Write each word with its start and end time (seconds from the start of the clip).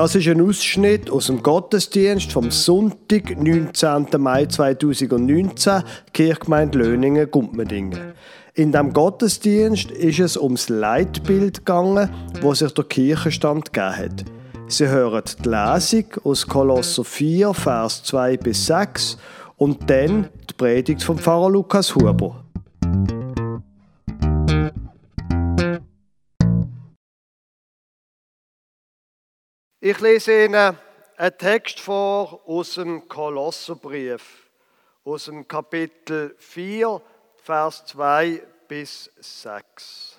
Das 0.00 0.14
ist 0.14 0.28
ein 0.28 0.40
Ausschnitt 0.40 1.10
aus 1.10 1.26
dem 1.26 1.42
Gottesdienst 1.42 2.32
vom 2.32 2.50
Sonntag, 2.50 3.38
19. 3.38 4.06
Mai 4.16 4.46
2019, 4.46 5.82
Kirchgemeinde 6.14 6.78
Löningen, 6.78 7.30
Gumpmendingen. 7.30 8.14
In 8.54 8.72
dem 8.72 8.94
Gottesdienst 8.94 9.90
ist 9.90 10.20
es 10.20 10.38
ums 10.38 10.70
Leitbild 10.70 11.66
gegangen, 11.66 12.08
wo 12.40 12.54
sich 12.54 12.72
der 12.72 12.84
Kirchenstand 12.84 13.74
gegeben 13.74 13.96
hat. 13.96 14.24
Sie 14.68 14.88
hören 14.88 15.24
die 15.44 15.48
Lesung 15.50 16.06
aus 16.24 16.46
Kolosser 16.46 17.04
4, 17.04 17.52
Vers 17.52 18.02
2 18.04 18.38
bis 18.38 18.64
6 18.68 19.18
und 19.58 19.90
dann 19.90 20.30
die 20.48 20.54
Predigt 20.54 21.02
vom 21.02 21.18
Pfarrer 21.18 21.50
Lukas 21.50 21.94
Huber. 21.94 22.39
Ich 29.82 29.98
lese 29.98 30.44
Ihnen 30.44 30.76
einen 31.16 31.38
Text 31.38 31.80
vor 31.80 32.42
aus 32.46 32.74
dem 32.74 33.08
Kolosserbrief, 33.08 34.50
aus 35.04 35.24
dem 35.24 35.48
Kapitel 35.48 36.34
4, 36.38 37.00
Vers 37.36 37.86
2 37.86 38.46
bis 38.68 39.10
6. 39.16 40.18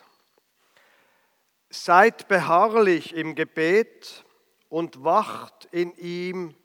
Seid 1.70 2.28
beharrlich 2.28 3.14
im 3.14 3.36
Gebet 3.36 4.26
und 4.68 5.04
wacht 5.04 5.68
in 5.72 5.96
ihm 5.96 6.56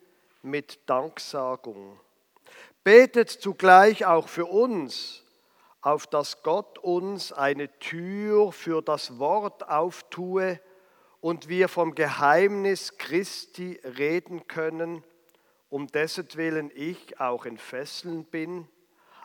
mit 0.40 0.88
Danksagung. 0.88 2.00
Betet 2.82 3.28
zugleich 3.28 4.06
auch 4.06 4.26
für 4.26 4.46
uns, 4.46 5.22
auf 5.82 6.06
dass 6.06 6.42
Gott 6.42 6.78
uns 6.78 7.30
eine 7.30 7.78
Tür 7.78 8.52
für 8.52 8.80
das 8.80 9.18
Wort 9.18 9.68
auftue, 9.68 10.58
und 11.26 11.48
wir 11.48 11.66
vom 11.66 11.96
Geheimnis 11.96 12.98
Christi 12.98 13.80
reden 13.82 14.46
können, 14.46 15.02
um 15.68 15.88
dessen 15.88 16.32
Willen 16.34 16.70
ich 16.72 17.18
auch 17.18 17.46
in 17.46 17.58
Fesseln 17.58 18.24
bin, 18.26 18.68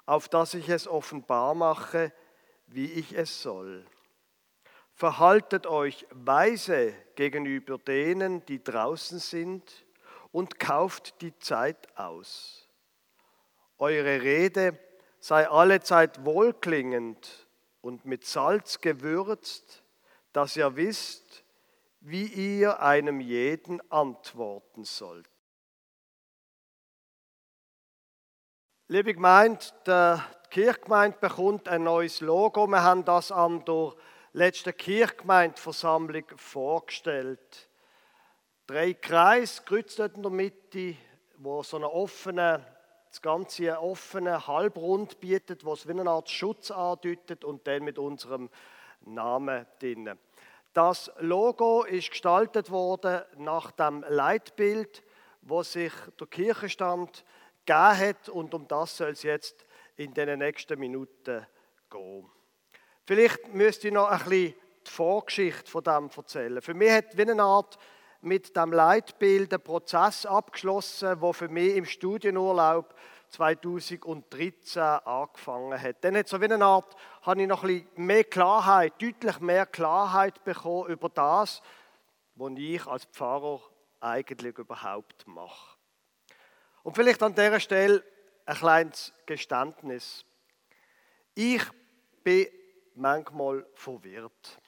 auf 0.08 0.27
dass 0.27 0.55
ich 0.55 0.67
es 0.69 0.88
offenbar 0.88 1.53
mache, 1.53 2.11
wie 2.66 2.91
ich 2.91 3.13
es 3.13 3.43
soll. 3.43 3.85
Verhaltet 4.95 5.67
euch 5.67 6.08
weise 6.09 6.95
gegenüber 7.13 7.77
denen, 7.77 8.43
die 8.47 8.63
draußen 8.63 9.19
sind, 9.19 9.86
und 10.31 10.59
kauft 10.59 11.21
die 11.21 11.38
Zeit 11.38 11.88
aus. 11.99 12.67
Eure 13.77 14.23
Rede 14.23 14.75
sei 15.19 15.47
allezeit 15.47 16.25
wohlklingend 16.25 17.47
und 17.81 18.05
mit 18.05 18.25
Salz 18.25 18.81
gewürzt, 18.81 19.83
dass 20.33 20.58
ihr 20.58 20.75
wisst, 20.75 21.41
wie 22.02 22.25
ihr 22.25 22.81
einem 22.81 23.21
jeden 23.21 23.80
antworten 23.91 24.83
sollt. 24.83 25.30
Liebe 28.88 29.13
Gemeinde, 29.13 29.59
die 29.85 30.49
Kirchgemeinde 30.49 31.17
bekommt 31.19 31.69
ein 31.69 31.83
neues 31.83 32.19
Logo. 32.19 32.67
Wir 32.67 32.83
haben 32.83 33.05
das 33.05 33.31
an 33.31 33.63
der 33.63 33.93
letzten 34.33 34.75
Kirchgemeindeversammlung 34.75 36.25
vorgestellt. 36.35 37.69
Drei 38.67 38.93
Kreis, 38.95 39.63
Kreuz 39.63 39.95
dort 39.95 40.17
in 40.17 40.23
der 40.23 40.31
Mitte, 40.31 40.95
wo 41.38 41.63
so 41.63 41.77
eine 41.77 41.89
offene, 41.89 42.65
das 43.09 43.21
Ganze 43.21 43.80
offene 43.80 44.47
Halbrund 44.47 45.19
bietet, 45.19 45.63
wo 45.63 45.73
es 45.73 45.88
wie 45.88 45.91
eine 45.91 46.09
Art 46.09 46.30
Schutz 46.30 46.71
andeutet 46.71 47.45
und 47.45 47.65
dann 47.67 47.83
mit 47.83 47.97
unserem 47.97 48.49
Namen 49.02 49.65
drinnen. 49.80 50.19
Das 50.73 51.11
Logo 51.19 51.83
ist 51.83 52.11
gestaltet 52.11 52.72
worden 52.72 53.22
nach 53.38 53.72
dem 53.72 54.05
Leitbild, 54.08 55.03
wo 55.42 55.64
sich 55.64 55.92
der 56.17 56.27
Kirchenstand 56.27 57.26
gegeben 57.65 57.98
hat 57.98 58.30
und 58.30 58.54
um 58.54 58.67
das 58.70 58.95
soll 58.95 59.09
es 59.09 59.23
jetzt 59.23 59.65
in 59.98 60.14
den 60.14 60.39
nächsten 60.39 60.80
Minuten 60.80 61.45
gehen. 61.89 62.32
Vielleicht 63.04 63.54
müsste 63.54 63.89
ich 63.89 63.93
noch 63.93 64.08
ein 64.08 64.20
bisschen 64.20 64.55
die 64.87 64.92
Vorgeschichte 64.92 65.70
von 65.70 65.83
dem 65.83 66.09
erzählen. 66.15 66.61
Für 66.61 66.73
mich 66.73 66.92
hat 66.92 67.17
wie 67.17 67.30
eine 67.30 67.43
Art 67.43 67.77
mit 68.21 68.55
dem 68.55 68.71
Leitbild 68.71 69.53
ein 69.53 69.61
Prozess 69.61 70.26
abgeschlossen, 70.26 71.20
wo 71.20 71.33
für 71.33 71.49
mich 71.49 71.76
im 71.76 71.86
Studienurlaub 71.86 72.95
2013 73.31 74.81
angefangen 74.81 75.81
hat. 75.81 76.03
Dann 76.03 76.15
hat 76.17 76.27
so 76.27 76.39
wie 76.39 76.45
eine 76.45 76.64
Art, 76.64 76.95
habe 77.21 77.42
ich 77.42 77.47
noch 77.47 77.64
ein 77.64 77.86
bisschen 77.86 78.05
mehr 78.05 78.23
Klarheit, 78.23 78.93
deutlich 79.02 79.39
mehr 79.39 79.65
Klarheit 79.65 80.43
bekommen 80.43 80.89
über 80.89 81.09
das, 81.09 81.61
was 82.36 82.52
ich 82.58 82.86
als 82.86 83.05
Pfarrer 83.05 83.61
eigentlich 83.99 84.58
überhaupt 84.58 85.27
mache. 85.27 85.77
Und 86.83 86.95
vielleicht 86.95 87.21
an 87.23 87.36
dieser 87.36 87.59
Stelle 87.59 88.03
ein 88.45 88.55
kleines 88.55 89.14
Geständnis. 89.25 90.25
Ich 91.33 91.64
bin 92.23 92.47
manchmal 92.95 93.65
verwirrt. 93.75 94.59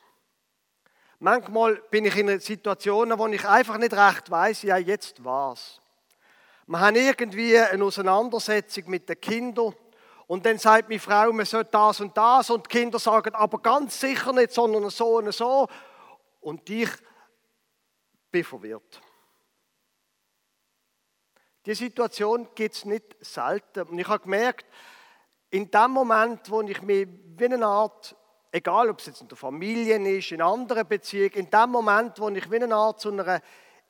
Manchmal 1.19 1.75
bin 1.89 2.05
ich 2.05 2.15
in 2.17 2.39
Situationen, 2.39 3.17
wo 3.17 3.27
ich 3.27 3.47
einfach 3.47 3.77
nicht 3.77 3.93
recht 3.93 4.29
weiß, 4.29 4.63
ja, 4.63 4.77
jetzt 4.77 5.23
was. 5.23 5.81
Wir 6.67 6.79
haben 6.79 6.95
irgendwie 6.95 7.57
eine 7.57 7.83
Auseinandersetzung 7.83 8.89
mit 8.89 9.09
den 9.09 9.19
Kindern 9.19 9.75
und 10.27 10.45
dann 10.45 10.57
sagt 10.57 10.89
meine 10.89 10.99
Frau, 10.99 11.31
man 11.33 11.45
soll 11.45 11.65
das 11.65 11.99
und 11.99 12.15
das 12.17 12.49
und 12.49 12.65
die 12.65 12.77
Kinder 12.77 12.99
sagen, 12.99 13.35
aber 13.35 13.59
ganz 13.59 13.99
sicher 13.99 14.31
nicht, 14.31 14.51
sondern 14.51 14.89
so 14.89 15.17
und 15.17 15.33
so. 15.33 15.67
Und 16.39 16.69
ich 16.69 16.89
bin 18.31 18.43
verwirrt. 18.43 19.01
Die 21.65 21.75
Situation 21.75 22.49
gibt 22.55 22.75
es 22.75 22.85
nicht 22.85 23.15
selten. 23.21 23.87
Und 23.87 23.99
ich 23.99 24.07
habe 24.07 24.23
gemerkt, 24.23 24.65
in 25.49 25.69
dem 25.69 25.91
Moment, 25.91 26.49
wo 26.49 26.61
ich 26.61 26.81
mich 26.81 27.07
wie 27.37 27.45
eine 27.45 27.65
Art, 27.65 28.15
egal 28.51 28.89
ob 28.89 28.99
es 28.99 29.05
jetzt 29.05 29.21
in 29.21 29.27
der 29.27 29.37
Familie 29.37 29.97
ist, 30.17 30.31
in 30.31 30.41
anderen 30.41 30.87
Beziehungen, 30.87 31.33
in 31.33 31.49
dem 31.49 31.69
Moment, 31.69 32.19
wo 32.19 32.29
ich 32.29 32.49
wie 32.49 32.61
eine 32.61 32.75
Art 32.75 32.99
zu 32.99 33.11
einer 33.11 33.41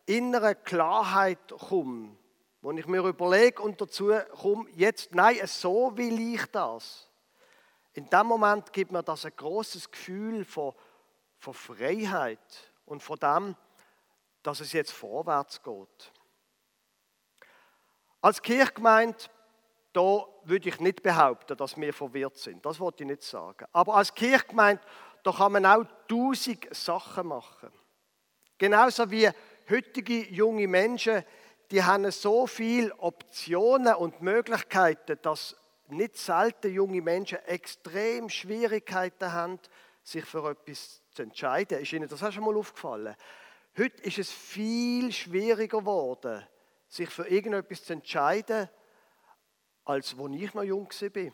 inneren 0.06 0.62
Klarheit 0.64 1.54
komme, 1.70 2.18
wo 2.64 2.72
ich 2.72 2.88
mir 2.88 3.06
überlege 3.06 3.62
und 3.62 3.80
dazu 3.82 4.14
komme, 4.32 4.70
jetzt, 4.72 5.14
nein, 5.14 5.36
so 5.46 5.96
will 5.98 6.34
ich 6.34 6.46
das. 6.46 7.10
In 7.92 8.10
dem 8.10 8.26
Moment 8.26 8.72
gibt 8.72 8.90
mir 8.94 9.04
das 9.04 9.26
ein 9.26 9.34
großes 9.36 9.92
Gefühl 9.92 10.46
von, 10.46 10.74
von 11.38 11.54
Freiheit 11.54 12.72
und 12.86 13.04
von 13.04 13.20
dem, 13.20 13.56
dass 14.44 14.62
es 14.62 14.72
jetzt 14.72 14.92
vorwärts 14.92 15.62
geht. 15.62 16.14
Als 18.22 18.42
Kirchgemeinde, 18.42 19.18
da 19.92 20.26
würde 20.46 20.70
ich 20.70 20.80
nicht 20.80 21.04
behaupten, 21.04 21.58
dass 21.58 21.76
wir 21.76 21.94
verwirrt 21.94 22.38
sind. 22.38 22.66
Das 22.66 22.80
wollte 22.80 23.04
ich 23.04 23.10
nicht 23.10 23.24
sagen. 23.24 23.66
Aber 23.74 23.96
als 23.96 24.16
Kirchgemeinde, 24.16 24.82
da 25.24 25.34
kann 25.34 25.52
man 25.52 25.66
auch 25.66 25.84
tausend 26.08 26.74
Sachen 26.74 27.28
machen. 27.28 27.74
Genauso 28.58 29.12
wie 29.12 29.30
heutige 29.70 30.30
junge 30.30 30.68
Menschen 30.70 31.26
die 31.74 31.84
haben 31.84 32.12
so 32.12 32.46
viele 32.46 32.96
Optionen 33.00 33.96
und 33.96 34.22
Möglichkeiten, 34.22 35.18
dass 35.24 35.56
nicht 35.88 36.18
selten 36.18 36.72
junge 36.72 37.02
Menschen 37.02 37.40
extrem 37.48 38.30
Schwierigkeiten 38.30 39.34
haben, 39.34 39.60
sich 40.04 40.24
für 40.24 40.52
etwas 40.52 41.02
zu 41.10 41.24
entscheiden. 41.24 41.80
Ist 41.80 41.92
Ihnen 41.92 42.08
das 42.08 42.22
auch 42.22 42.32
schon 42.32 42.44
mal 42.44 42.56
aufgefallen? 42.56 43.16
Heute 43.76 44.04
ist 44.04 44.20
es 44.20 44.32
viel 44.32 45.12
schwieriger 45.12 45.80
geworden, 45.80 46.48
sich 46.88 47.10
für 47.10 47.28
irgendetwas 47.28 47.84
zu 47.84 47.94
entscheiden, 47.94 48.70
als 49.84 50.16
wo 50.16 50.28
ich 50.28 50.54
noch 50.54 50.62
jung 50.62 50.88
war. 50.88 51.34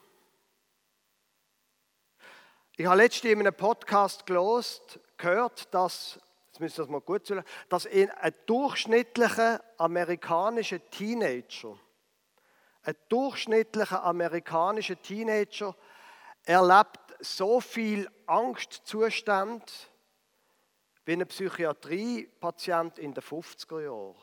Ich 2.78 2.86
habe 2.86 2.96
letztens 2.96 3.34
in 3.34 3.40
einem 3.42 3.54
Podcast 3.54 4.26
gehört, 4.26 5.74
dass 5.74 6.18
jetzt 6.60 6.78
müssen 6.78 6.78
wir 6.78 6.84
das 6.84 6.92
mal 6.92 7.02
gut 7.02 7.26
zuhören, 7.26 7.46
dass 7.70 7.88
ein 7.88 8.34
durchschnittlicher 8.46 9.64
amerikanischer 9.78 10.90
Teenager, 10.90 11.78
ein 12.84 12.96
durchschnittlicher 13.08 14.04
amerikanischer 14.04 15.02
Teenager 15.02 15.76
erlebt 16.44 17.00
so 17.20 17.60
viel 17.60 18.10
Angstzustand 18.26 19.92
wie 21.06 21.14
ein 21.14 21.28
Psychiatriepatient 21.28 23.00
in 23.00 23.14
den 23.14 23.24
50er 23.24 23.82
Jahren. 23.84 24.16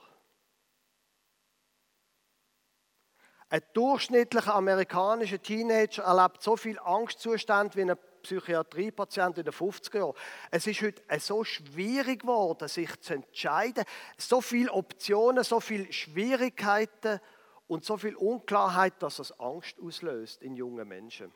Ein 3.48 3.62
durchschnittlicher 3.74 4.54
amerikanischer 4.54 5.40
Teenager 5.40 6.02
erlebt 6.02 6.42
so 6.42 6.56
viel 6.56 6.78
Angstzustand 6.80 7.76
wie 7.76 7.82
ein 7.82 7.96
Psychiatriepatienten 8.26 9.40
in 9.40 9.44
den 9.44 9.54
50er 9.54 9.98
Jahren. 9.98 10.14
Es 10.50 10.66
ist 10.66 10.82
heute 10.82 11.02
so 11.20 11.44
schwierig 11.44 12.22
geworden, 12.22 12.68
sich 12.68 13.00
zu 13.00 13.14
entscheiden. 13.14 13.84
So 14.18 14.40
viele 14.40 14.72
Optionen, 14.72 15.44
so 15.44 15.60
viele 15.60 15.92
Schwierigkeiten 15.92 17.20
und 17.68 17.84
so 17.84 17.96
viel 17.96 18.16
Unklarheit, 18.16 18.94
dass 19.02 19.18
es 19.18 19.38
Angst 19.38 19.78
auslöst 19.80 20.42
in 20.42 20.56
jungen 20.56 20.86
Menschen. 20.88 21.32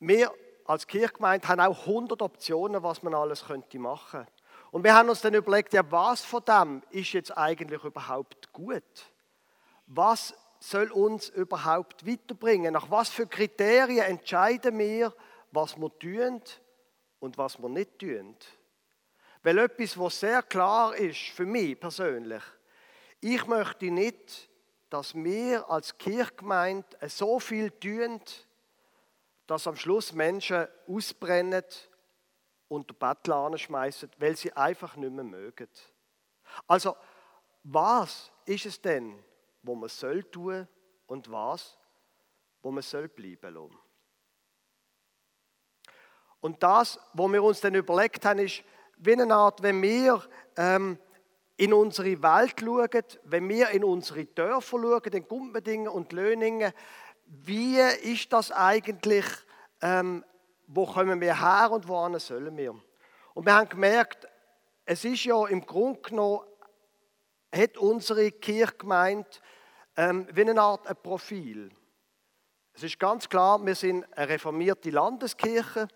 Wir 0.00 0.32
als 0.64 0.86
Kirchgemeinde 0.86 1.48
haben 1.48 1.60
auch 1.60 1.86
100 1.86 2.20
Optionen, 2.20 2.82
was 2.82 3.02
man 3.02 3.14
alles 3.14 3.46
könnte 3.46 3.78
machen. 3.78 4.26
Und 4.70 4.84
wir 4.84 4.94
haben 4.94 5.08
uns 5.08 5.22
dann 5.22 5.32
überlegt, 5.32 5.72
ja, 5.72 5.90
was 5.90 6.22
von 6.24 6.44
dem 6.44 6.82
ist 6.90 7.14
jetzt 7.14 7.36
eigentlich 7.36 7.82
überhaupt 7.82 8.52
gut? 8.52 8.82
Was 9.86 10.34
soll 10.60 10.90
uns 10.90 11.28
überhaupt 11.28 12.06
weiterbringen? 12.06 12.72
Nach 12.72 12.90
was 12.90 13.10
für 13.10 13.26
Kriterien 13.26 14.04
entscheiden 14.04 14.78
wir, 14.78 15.14
was 15.52 15.76
wir 15.76 15.96
tun 15.98 16.42
und 17.20 17.38
was 17.38 17.60
wir 17.60 17.68
nicht 17.68 17.98
tun? 17.98 18.36
Weil 19.42 19.58
etwas, 19.58 19.98
was 19.98 20.20
sehr 20.20 20.42
klar 20.42 20.94
ist 20.96 21.18
für 21.34 21.46
mich 21.46 21.78
persönlich, 21.78 22.42
ich 23.20 23.46
möchte 23.46 23.90
nicht, 23.90 24.48
dass 24.90 25.14
wir 25.14 25.68
als 25.68 25.96
Kirchgemeinde 25.98 26.86
so 27.08 27.38
viel 27.38 27.70
tun, 27.70 28.20
dass 29.46 29.66
am 29.66 29.76
Schluss 29.76 30.12
Menschen 30.12 30.66
ausbrennen 30.86 31.64
und 32.68 32.90
den 32.90 32.96
Bettel 32.96 33.58
schmeißen, 33.58 34.10
weil 34.18 34.36
sie 34.36 34.52
einfach 34.52 34.96
nicht 34.96 35.12
mehr 35.12 35.24
mögen. 35.24 35.68
Also, 36.66 36.96
was 37.64 38.30
ist 38.44 38.66
es 38.66 38.80
denn, 38.80 39.22
wo 39.68 39.74
man 39.74 39.88
soll 39.88 40.24
tun 40.24 40.66
und 41.06 41.30
was, 41.30 41.78
wo 42.62 42.70
man 42.70 42.82
soll 42.82 43.08
bleiben 43.08 43.54
lassen? 43.54 43.78
Und 46.40 46.62
das, 46.62 46.98
wo 47.12 47.28
wir 47.28 47.42
uns 47.42 47.60
dann 47.60 47.74
überlegt 47.74 48.24
haben, 48.24 48.38
ist, 48.38 48.62
wie 48.96 49.12
eine 49.12 49.34
Art, 49.34 49.62
wenn 49.62 49.80
wir 49.82 50.22
ähm, 50.56 50.98
in 51.56 51.72
unsere 51.72 52.22
Welt 52.22 52.54
schauen, 52.60 53.04
wenn 53.24 53.48
wir 53.48 53.70
in 53.70 53.84
unsere 53.84 54.24
Dörfer 54.24 54.78
schauen, 54.80 55.12
in 55.12 55.28
Gumpendingen 55.28 55.88
und 55.88 56.12
Löningen, 56.12 56.72
wie 57.26 57.78
ist 57.78 58.32
das 58.32 58.50
eigentlich, 58.52 59.26
ähm, 59.82 60.24
wo 60.66 60.86
kommen 60.86 61.20
wir 61.20 61.40
her 61.40 61.70
und 61.72 61.88
wohin 61.88 62.18
sollen 62.18 62.56
wir? 62.56 62.74
Und 63.34 63.44
wir 63.44 63.54
haben 63.54 63.68
gemerkt, 63.68 64.26
es 64.84 65.04
ist 65.04 65.24
ja 65.24 65.46
im 65.46 65.66
Grunde 65.66 66.00
genommen, 66.00 66.40
hat 67.54 67.76
unsere 67.78 68.30
Kirchgemeinde 68.30 69.28
ähm, 69.98 70.28
wie 70.32 70.48
eine 70.48 70.60
Art 70.60 70.86
ein 70.86 70.96
Profil. 71.02 71.70
Es 72.72 72.84
ist 72.84 73.00
ganz 73.00 73.28
klar, 73.28 73.64
wir 73.66 73.74
sind 73.74 74.06
eine 74.16 74.28
reformierte 74.28 74.90
Landeskirche. 74.90 75.88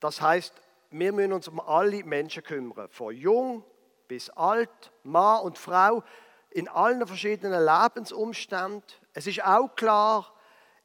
Das 0.00 0.20
heißt, 0.20 0.52
wir 0.90 1.12
müssen 1.12 1.32
uns 1.32 1.46
um 1.46 1.60
alle 1.60 2.02
Menschen 2.02 2.42
kümmern, 2.42 2.88
von 2.90 3.14
jung 3.14 3.64
bis 4.08 4.28
alt, 4.30 4.92
Mann 5.04 5.42
und 5.42 5.56
Frau, 5.56 6.02
in 6.50 6.66
allen 6.66 7.06
verschiedenen 7.06 7.64
Lebensumständen. 7.64 8.82
Es 9.12 9.28
ist 9.28 9.44
auch 9.44 9.68
klar, 9.76 10.34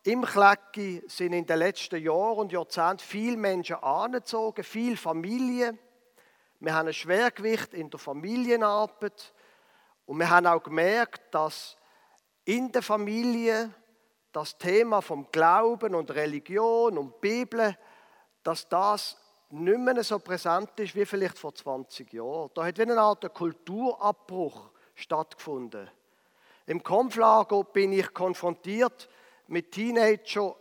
im 0.04 0.22
Klecki 0.24 1.02
sind 1.08 1.34
in 1.34 1.48
den 1.48 1.58
letzten 1.58 2.04
Jahren 2.04 2.38
und 2.38 2.52
Jahrzehnten 2.52 3.00
viele 3.00 3.38
Menschen 3.38 3.78
angezogen, 3.78 4.64
viele 4.64 4.98
Familien. 4.98 5.80
Wir 6.60 6.76
haben 6.76 6.88
ein 6.88 6.94
Schwergewicht 6.94 7.74
in 7.74 7.90
der 7.90 8.00
Familienarbeit 8.00 9.34
und 10.06 10.20
wir 10.20 10.30
haben 10.30 10.46
auch 10.46 10.62
gemerkt, 10.62 11.34
dass 11.34 11.78
in 12.45 12.72
der 12.72 12.81
Familie 12.81 13.74
das 14.31 14.57
Thema 14.57 15.01
vom 15.01 15.28
Glauben 15.31 15.95
und 15.95 16.12
Religion 16.12 16.98
und 16.98 17.22
Bibel, 17.22 17.78
dass 18.42 18.68
das 18.68 19.18
nicht 19.50 19.78
mehr 19.78 20.04
so 20.04 20.19
präsent 20.19 20.72
ist 20.78 20.95
wie 20.95 21.06
vielleicht 21.06 21.38
vor 21.38 21.54
20 21.54 22.12
Jahren. 22.12 22.50
Da 22.56 22.66
hat 22.66 22.78
wie 22.78 22.81
eine 22.81 23.00
Art 23.00 23.31
Kulturabbruch 23.34 24.72
stattgefunden. 24.95 25.90
Im 26.66 26.81
Kampflager 26.81 27.63
bin 27.63 27.94
ich 27.94 28.13
konfrontiert 28.13 29.07
mit 29.48 29.72
Teenagern, 29.72 30.54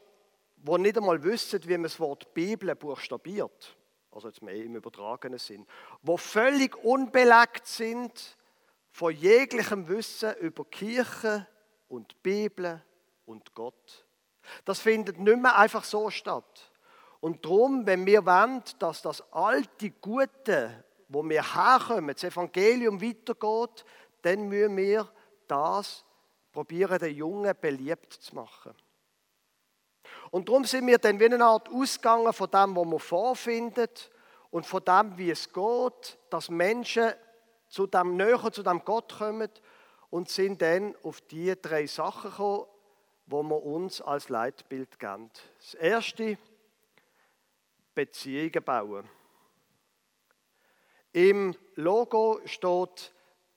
die 0.57 0.79
nicht 0.79 0.99
einmal 0.99 1.23
wissen, 1.25 1.61
wie 1.65 1.73
man 1.73 1.85
das 1.85 1.99
Wort 1.99 2.35
Bibel 2.35 2.75
buchstabiert. 2.75 3.77
Also 4.11 4.29
jetzt 4.29 4.43
mehr 4.43 4.57
im 4.57 4.77
übertragenen 4.77 5.39
Sinn. 5.39 5.67
Die 6.03 6.19
völlig 6.19 6.77
unbelegt 6.85 7.67
sind 7.67 8.37
von 8.91 9.15
jeglichem 9.15 9.89
Wissen 9.89 10.35
über 10.37 10.67
Kirche 10.67 11.47
und 11.93 12.23
Bibel 12.23 12.83
und 13.27 13.55
Gott. 13.55 14.07
Das 14.65 14.81
findet 14.81 15.19
nicht 15.21 15.37
mehr 15.37 15.57
einfach 15.57 15.85
so 15.85 16.09
statt. 16.11 16.71
Und 17.21 17.45
darum, 17.45 17.87
wenn 17.87 18.07
wir 18.07 18.25
wollen, 18.25 18.63
dass 18.79 19.03
das 19.03 19.23
alte 19.33 19.91
Gute, 19.91 20.85
wo 21.09 21.23
wir 21.23 21.55
herkommen, 21.55 22.15
das 22.15 22.25
Evangelium 22.25 23.01
weitergeht, 23.01 23.85
dann 24.23 24.49
müssen 24.49 24.77
wir 24.77 25.09
das 25.47 26.05
probieren, 26.51 26.99
den 26.99 27.15
Jungen 27.15 27.55
beliebt 27.61 28.15
zu 28.15 28.35
machen. 28.35 28.75
Und 30.31 30.49
darum 30.49 30.65
sind 30.65 30.87
wir 30.87 30.99
dann 30.99 31.21
wie 31.21 31.27
eine 31.27 31.45
Art 31.45 31.69
ausgegangen 31.69 32.33
von 32.33 32.51
dem, 32.51 32.75
was 32.75 32.87
man 32.87 32.99
vorfindet 32.99 34.11
und 34.51 34.67
von 34.67 34.83
dem, 34.83 35.19
wie 35.19 35.31
es 35.31 35.53
geht, 35.53 36.19
dass 36.31 36.49
Menschen 36.49 37.13
zu 37.69 37.87
dem 37.87 38.17
näher 38.17 38.51
zu 38.51 38.63
dem 38.63 38.83
Gott 38.83 39.19
kommen 39.19 39.51
und 40.13 40.29
sind 40.29 40.61
dann 40.61 40.95
auf 41.03 41.23
die 41.23 41.55
drei 41.61 41.87
Sachen 41.87 42.31
gekommen, 42.31 42.67
wo 43.25 43.43
wir 43.43 43.63
uns 43.63 44.03
als 44.03 44.29
Leitbild 44.29 44.99
geben. 44.99 45.31
Das 45.59 45.73
erste 45.73 46.37
Beziehungen 47.95 48.63
bauen. 48.63 49.09
Im 51.13 51.57
Logo 51.77 52.43
steht 52.45 53.11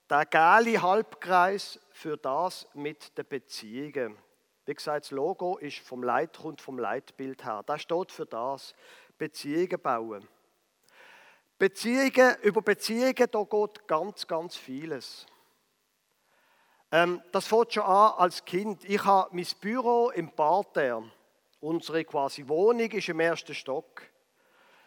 der 0.10 0.26
gelbe 0.28 0.82
Halbkreis 0.82 1.78
für 1.92 2.16
das 2.16 2.66
mit 2.74 3.18
den 3.18 3.28
Beziehungen. 3.28 4.18
Wie 4.66 4.74
gesagt, 4.74 5.06
das 5.06 5.12
Logo 5.12 5.58
ist 5.58 5.80
vom 5.80 6.04
Leit, 6.04 6.38
kommt 6.38 6.62
vom 6.62 6.80
Leitbild 6.80 7.44
her. 7.44 7.64
Das 7.66 7.82
steht 7.82 8.14
für 8.14 8.26
das. 8.26 8.74
Beziehungen 9.18 9.82
bauen. 9.82 10.26
Beziehungen, 11.60 12.38
über 12.44 12.62
Beziehungen, 12.62 13.28
da 13.30 13.44
geht 13.44 13.88
ganz, 13.90 14.26
ganz 14.26 14.56
vieles. 14.56 15.26
Ähm, 16.96 17.22
das 17.34 17.46
fängt 17.46 17.74
schon 17.74 17.84
an 17.84 18.14
als 18.16 18.46
Kind. 18.46 18.86
Ich 18.86 19.04
habe 19.04 19.28
mein 19.36 19.46
Büro 19.60 20.12
im 20.12 20.30
Parterre. 20.32 21.04
Unsere 21.60 22.06
quasi 22.06 22.48
Wohnung 22.48 22.90
ist 22.90 23.10
im 23.10 23.20
ersten 23.20 23.54
Stock. 23.54 24.02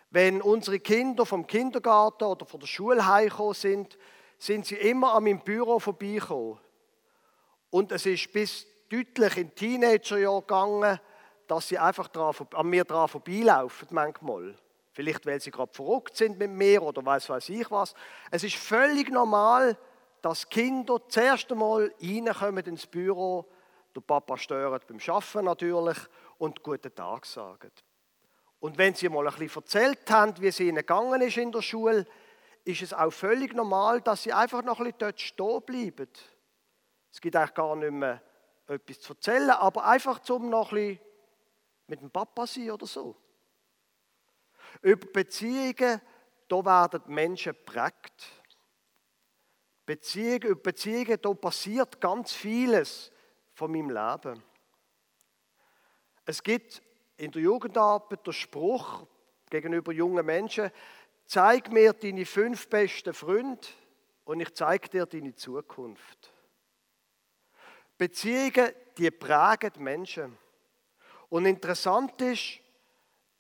Wenn 0.08 0.40
unsere 0.40 0.81
Kinder 0.81 1.26
vom 1.26 1.46
Kindergarten 1.46 2.25
oder 2.25 2.46
von 2.46 2.60
der 2.60 2.66
Schule 2.66 3.06
heimgekommen 3.06 3.52
sind, 3.52 3.99
sind 4.38 4.64
sie 4.64 4.76
immer 4.76 5.12
an 5.12 5.25
meinem 5.25 5.40
Büro 5.40 5.78
vorbeigekommen. 5.78 6.58
Und 7.69 7.93
es 7.93 8.06
ist 8.06 8.32
bis 8.32 8.66
deutlich 8.88 9.37
in 9.37 9.55
Teenagerjahren 9.55 10.40
gegangen, 10.40 10.99
dass 11.46 11.69
sie 11.69 11.76
einfach 11.76 12.08
an 12.55 12.70
mir 12.70 12.84
dran 12.84 13.08
vorbeilaufen 13.08 13.88
manchmal. 13.90 14.55
Vielleicht, 14.93 15.27
weil 15.27 15.43
sie 15.43 15.50
gerade 15.50 15.74
verrückt 15.74 16.17
sind 16.17 16.38
mit 16.38 16.53
mir 16.53 16.82
oder 16.82 17.05
weiß 17.05 17.29
weiß 17.29 17.50
ich 17.50 17.70
was. 17.70 17.93
Es 18.31 18.44
ist 18.44 18.56
völlig 18.56 19.10
normal, 19.10 19.77
dass 20.22 20.48
Kinder 20.48 21.01
zuerst 21.08 21.51
einmal 21.51 21.93
reinkommen 22.01 22.65
ins 22.67 22.87
Büro, 22.87 23.46
der 23.94 24.01
Papa 24.01 24.37
stört 24.37 24.87
beim 24.87 25.01
Schaffen 25.01 25.44
natürlich 25.44 25.98
und 26.39 26.63
guten 26.63 26.94
Tag 26.94 27.27
sagen. 27.27 27.72
Und 28.60 28.77
wenn 28.79 28.94
sie 28.94 29.08
mal 29.08 29.27
ein 29.27 29.34
bisschen 29.34 29.63
erzählt 29.63 30.10
haben, 30.10 30.41
wie 30.41 30.48
es 30.48 30.60
ihnen 30.60 30.77
gegangen 30.77 31.20
ist 31.20 31.37
in 31.37 31.53
der 31.53 31.63
Schule, 31.63 32.06
ist 32.65 32.82
es 32.82 32.93
auch 32.93 33.10
völlig 33.10 33.55
normal, 33.55 34.01
dass 34.01 34.25
sie 34.25 34.32
einfach 34.32 34.63
noch 34.63 34.79
ein 34.79 34.84
bisschen 34.84 34.98
dort 34.98 35.20
stehen 35.20 35.63
bleiben. 35.63 36.10
Es 37.10 37.20
gibt 37.20 37.37
eigentlich 37.37 37.55
gar 37.55 37.77
nicht 37.77 37.93
mehr 37.93 38.22
etwas 38.67 39.01
zu 39.01 39.13
erzählen, 39.15 39.51
aber 39.51 39.84
einfach 39.87 40.19
zum 40.20 40.51
noch 40.51 40.72
ein 40.72 40.77
bisschen 40.77 41.01
mit 41.87 42.01
dem 42.03 42.10
Papa 42.10 42.46
sein 42.46 42.70
oder 42.70 42.87
so. 42.87 43.17
Über 44.82 45.06
Beziehungen, 45.06 46.01
da 46.48 46.65
werden 46.65 47.03
Menschen 47.06 47.56
prägt. 47.65 48.38
Beziehungen, 49.89 50.43
über 50.43 50.61
Beziehungen, 50.61 51.19
da 51.19 51.33
passiert 51.33 51.99
ganz 51.99 52.35
vieles 52.35 53.11
von 53.55 53.73
meinem 53.73 53.89
Leben. 53.89 54.43
Es 56.27 56.43
gibt 56.43 56.83
in 57.17 57.31
der 57.31 57.41
Jugendarbeit 57.41 58.27
der 58.27 58.33
Spruch 58.33 59.07
gegenüber 59.49 59.91
jungen 59.91 60.27
Menschen, 60.27 60.71
zeig 61.25 61.73
mir 61.73 61.95
deine 61.95 62.27
fünf 62.27 62.69
besten 62.69 63.15
Freunde 63.15 63.67
und 64.27 64.41
ich 64.41 64.53
zeige 64.53 64.91
dir 64.91 65.07
deine 65.07 65.35
Zukunft. 65.35 66.35
Beziehungen, 67.97 68.71
die 68.99 69.11
prägen 69.11 69.83
Menschen. 69.83 70.37
Und 71.31 71.47
interessant 71.47 72.21
ist, 72.21 72.61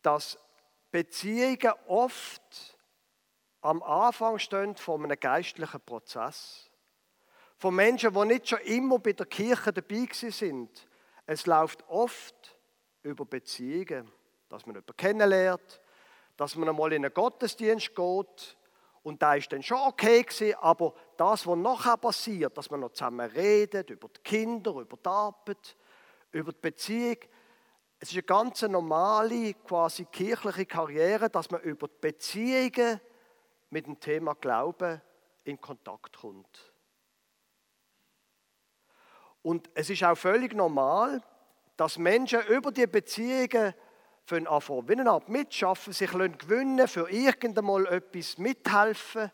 dass 0.00 0.38
Beziehungen 0.90 1.74
oft 1.88 2.77
am 3.68 3.82
Anfang 3.82 4.38
stehen 4.38 4.76
von 4.76 5.04
einem 5.04 5.20
geistlichen 5.20 5.80
Prozess. 5.82 6.70
Von 7.58 7.74
Menschen, 7.74 8.14
die 8.14 8.24
nicht 8.24 8.48
schon 8.48 8.60
immer 8.60 8.98
bei 8.98 9.12
der 9.12 9.26
Kirche 9.26 9.72
dabei 9.72 10.08
sind. 10.12 10.88
Es 11.26 11.44
läuft 11.44 11.86
oft 11.88 12.56
über 13.02 13.26
Beziehungen, 13.26 14.10
dass 14.48 14.64
man 14.64 14.76
jemanden 14.76 14.96
kennenlernt, 14.96 15.80
dass 16.38 16.56
man 16.56 16.68
einmal 16.68 16.92
in 16.94 17.04
einen 17.04 17.12
Gottesdienst 17.12 17.94
geht 17.94 18.56
und 19.02 19.20
da 19.20 19.34
ist 19.34 19.52
dann 19.52 19.62
schon 19.62 19.78
okay 19.78 20.22
gewesen, 20.22 20.54
aber 20.60 20.94
das, 21.18 21.46
was 21.46 21.58
nachher 21.58 21.98
passiert, 21.98 22.56
dass 22.56 22.70
man 22.70 22.80
noch 22.80 22.92
zusammen 22.92 23.30
redet 23.30 23.90
über 23.90 24.08
die 24.08 24.20
Kinder, 24.22 24.70
über 24.76 24.96
die 24.96 25.08
Arbeit, 25.08 25.76
über 26.32 26.52
die 26.52 26.60
Beziehung, 26.60 27.18
es 28.00 28.10
ist 28.10 28.14
eine 28.14 28.22
ganz 28.22 28.62
normale, 28.62 29.52
quasi 29.54 30.06
kirchliche 30.06 30.64
Karriere, 30.64 31.28
dass 31.28 31.50
man 31.50 31.60
über 31.62 31.88
die 31.88 31.98
Beziehungen 32.00 33.00
mit 33.70 33.86
dem 33.86 34.00
Thema 34.00 34.34
Glauben 34.34 35.00
in 35.44 35.60
Kontakt 35.60 36.16
kommt. 36.18 36.72
Und 39.42 39.70
es 39.74 39.90
ist 39.90 40.04
auch 40.04 40.16
völlig 40.16 40.54
normal, 40.54 41.22
dass 41.76 41.96
Menschen 41.96 42.44
über 42.48 42.72
die 42.72 42.86
Beziehungen 42.86 43.72
von 44.24 44.46
eine 44.46 45.10
Art 45.10 45.28
mitschaffen, 45.28 45.92
sich 45.92 46.10
gewinnen 46.10 46.86
für 46.86 47.08
irgendeinmal 47.08 47.86
etwas 47.86 48.36
mithelfen, 48.36 49.30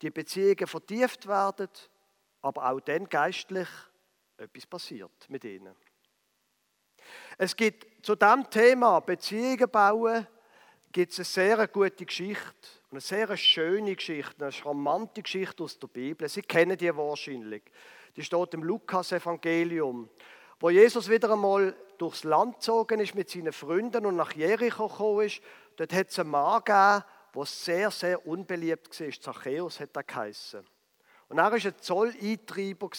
die 0.00 0.10
Beziehungen 0.10 0.66
vertieft 0.66 1.26
werden, 1.26 1.68
aber 2.40 2.70
auch 2.70 2.80
dann 2.80 3.06
geistlich 3.06 3.68
etwas 4.38 4.66
passiert 4.66 5.28
mit 5.28 5.44
ihnen. 5.44 5.76
Es 7.36 7.54
gibt 7.54 8.04
zu 8.04 8.14
diesem 8.14 8.48
Thema 8.48 9.00
Beziehungen 9.00 9.70
bauen, 9.70 10.26
gibt 10.92 11.12
es 11.12 11.18
eine 11.18 11.24
sehr 11.24 11.68
gute 11.68 12.06
Geschichte, 12.06 12.79
eine 12.90 13.00
sehr 13.00 13.36
schöne 13.36 13.94
Geschichte, 13.94 14.42
eine 14.44 14.52
charmante 14.52 15.22
Geschichte 15.22 15.62
aus 15.62 15.78
der 15.78 15.86
Bibel. 15.86 16.28
Sie 16.28 16.42
kennen 16.42 16.76
die 16.76 16.94
wahrscheinlich. 16.96 17.62
Die 18.16 18.24
steht 18.24 18.54
im 18.54 18.64
Lukas-Evangelium, 18.64 20.08
wo 20.58 20.70
Jesus 20.70 21.08
wieder 21.08 21.32
einmal 21.32 21.74
durchs 21.98 22.24
Land 22.24 22.56
gezogen 22.56 22.98
ist 22.98 23.14
mit 23.14 23.30
seinen 23.30 23.52
Freunden 23.52 24.06
und 24.06 24.16
nach 24.16 24.32
Jericho 24.32 24.88
gekommen 24.88 25.26
ist. 25.26 25.40
Dort 25.76 25.92
hat 25.92 26.08
es 26.08 26.18
einen 26.18 26.30
Mann 26.30 26.64
gegeben, 26.64 27.04
der 27.34 27.44
sehr, 27.44 27.90
sehr 27.92 28.26
unbeliebt 28.26 29.00
war. 29.00 29.20
Zachäus 29.20 29.78
hat 29.78 29.96
er 29.96 30.02
geheißen. 30.02 30.66
Und 31.28 31.38
er 31.38 31.44
war 31.44 31.52
ein 31.52 31.78
Zolleintreiber. 31.78 32.90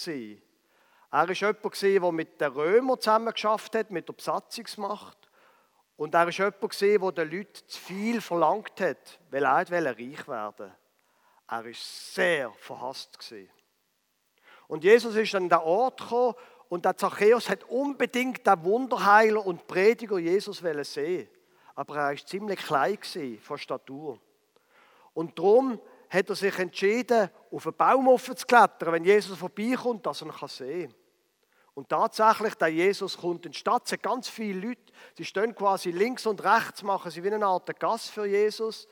Er 1.11 1.27
war 1.27 1.31
jemand, 1.31 1.83
der 1.83 2.11
mit 2.13 2.39
den 2.39 2.51
Römern 2.53 3.01
zusammen 3.01 3.33
geschafft 3.33 3.75
hat, 3.75 3.91
mit 3.91 4.07
der 4.07 4.13
Besatzungsmacht. 4.13 5.20
Und 6.01 6.15
er 6.15 6.25
war 6.25 6.31
jemand, 6.31 7.17
der 7.19 7.25
den 7.25 7.37
Leuten 7.37 7.67
zu 7.67 7.79
viel 7.79 8.21
verlangt 8.21 8.81
hat, 8.81 9.19
weil 9.29 9.43
er 9.43 9.53
reich 9.53 9.77
werden 9.77 10.17
wollte. 10.27 10.75
Er 11.47 11.63
war 11.63 11.71
sehr 11.75 12.51
verhasst. 12.53 13.19
Und 14.67 14.83
Jesus 14.83 15.15
ist 15.15 15.35
an 15.35 15.47
den 15.47 15.59
Ort 15.59 16.01
gekommen 16.01 16.33
und 16.69 16.85
der 16.85 16.97
Zachäus 16.97 17.47
hat 17.51 17.65
unbedingt 17.65 18.47
den 18.47 18.63
Wunderheiler 18.63 19.45
und 19.45 19.67
Prediger 19.67 20.17
Jesus 20.17 20.57
sehen. 20.57 21.29
Aber 21.75 21.95
er 21.95 22.05
war 22.05 22.15
ziemlich 22.15 22.59
klein 22.61 22.97
von 23.39 23.59
Statur. 23.59 24.19
Und 25.13 25.37
darum 25.37 25.79
hat 26.09 26.29
er 26.29 26.35
sich 26.35 26.57
entschieden, 26.57 27.29
auf 27.51 27.67
einen 27.67 27.77
Baum 27.77 28.17
zu 28.17 28.33
klettern, 28.33 28.93
wenn 28.93 29.05
Jesus 29.05 29.37
vorbeikommt, 29.37 30.03
dass 30.07 30.23
er 30.23 30.29
ihn 30.29 30.47
sehen 30.47 30.89
kann. 30.89 31.00
Und 31.73 31.89
tatsächlich, 31.89 32.55
der 32.55 32.67
Jesus 32.67 33.17
kommt 33.17 33.45
in 33.45 33.53
die 33.53 33.57
Stadt, 33.57 33.91
es 33.91 34.01
ganz 34.01 34.27
viele 34.27 34.67
Leute, 34.67 34.91
sie 35.15 35.23
stehen 35.23 35.55
quasi 35.55 35.91
links 35.91 36.25
und 36.25 36.43
rechts, 36.43 36.83
machen 36.83 37.11
sie 37.11 37.23
wie 37.23 37.31
eine 37.31 37.45
Art 37.45 37.79
Gass 37.79 38.09
für 38.09 38.25
Jesus. 38.25 38.87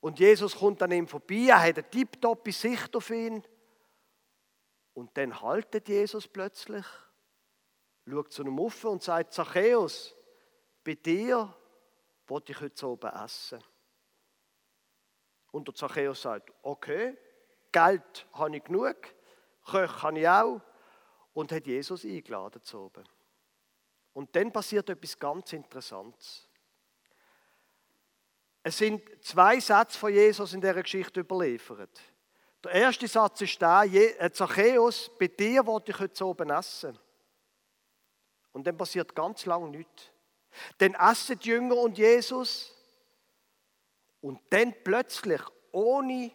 Und 0.00 0.18
Jesus 0.18 0.56
kommt 0.56 0.82
an 0.82 0.92
ihm 0.92 1.06
vorbei, 1.06 1.48
er 1.48 1.60
hat 1.60 1.76
eine 1.76 1.90
tipptoppe 1.90 2.52
Sicht 2.52 2.96
auf 2.96 3.10
ihn. 3.10 3.44
Und 4.94 5.16
dann 5.16 5.40
haltet 5.40 5.88
Jesus 5.88 6.26
plötzlich, 6.26 6.86
schaut 8.08 8.32
zu 8.32 8.42
einem 8.42 8.58
auf 8.58 8.82
und 8.84 9.02
sagt, 9.02 9.34
Zachäus, 9.34 10.16
bei 10.82 10.94
dir 10.94 11.54
wollte 12.26 12.52
ich 12.52 12.60
heute 12.60 12.88
oben 12.88 13.10
essen. 13.12 13.62
Und 15.52 15.68
der 15.68 15.74
Zachäus 15.74 16.22
sagt, 16.22 16.50
okay, 16.62 17.18
Geld 17.72 18.26
habe 18.32 18.56
ich 18.56 18.64
genug, 18.64 18.96
Köch 19.66 20.02
habe 20.02 20.18
ich 20.18 20.28
auch 20.28 20.60
und 21.32 21.52
hat 21.52 21.66
Jesus 21.66 22.04
eingeladen 22.04 22.62
zu 22.62 22.78
oben. 22.78 23.04
Und 24.12 24.34
dann 24.34 24.52
passiert 24.52 24.90
etwas 24.90 25.18
ganz 25.18 25.52
Interessantes. 25.52 26.48
Es 28.62 28.76
sind 28.76 29.02
zwei 29.22 29.58
Sätze 29.58 29.98
von 29.98 30.12
Jesus 30.12 30.52
in 30.52 30.60
dieser 30.60 30.82
Geschichte 30.82 31.20
überliefert. 31.20 32.00
Der 32.62 32.72
erste 32.72 33.08
Satz 33.08 33.40
ist 33.40 33.60
der, 33.60 33.84
äh, 33.84 34.30
Zachäus, 34.32 35.10
bei 35.18 35.28
dir 35.28 35.64
wollte 35.64 35.92
ich 35.92 35.98
heute 35.98 36.26
oben 36.26 36.50
essen. 36.50 36.98
Und 38.52 38.66
dann 38.66 38.76
passiert 38.76 39.14
ganz 39.14 39.46
lang 39.46 39.70
nichts. 39.70 40.10
Dann 40.76 40.94
essen 40.94 41.38
die 41.38 41.48
Jünger 41.48 41.76
und 41.76 41.96
Jesus 41.96 42.74
und 44.20 44.40
dann 44.50 44.74
plötzlich, 44.84 45.40
ohne 45.72 46.32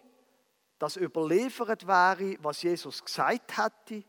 dass 0.78 0.96
überliefert 0.96 1.86
wäre, 1.86 2.36
was 2.42 2.62
Jesus 2.62 3.04
gesagt 3.04 3.56
hätte, 3.56 4.04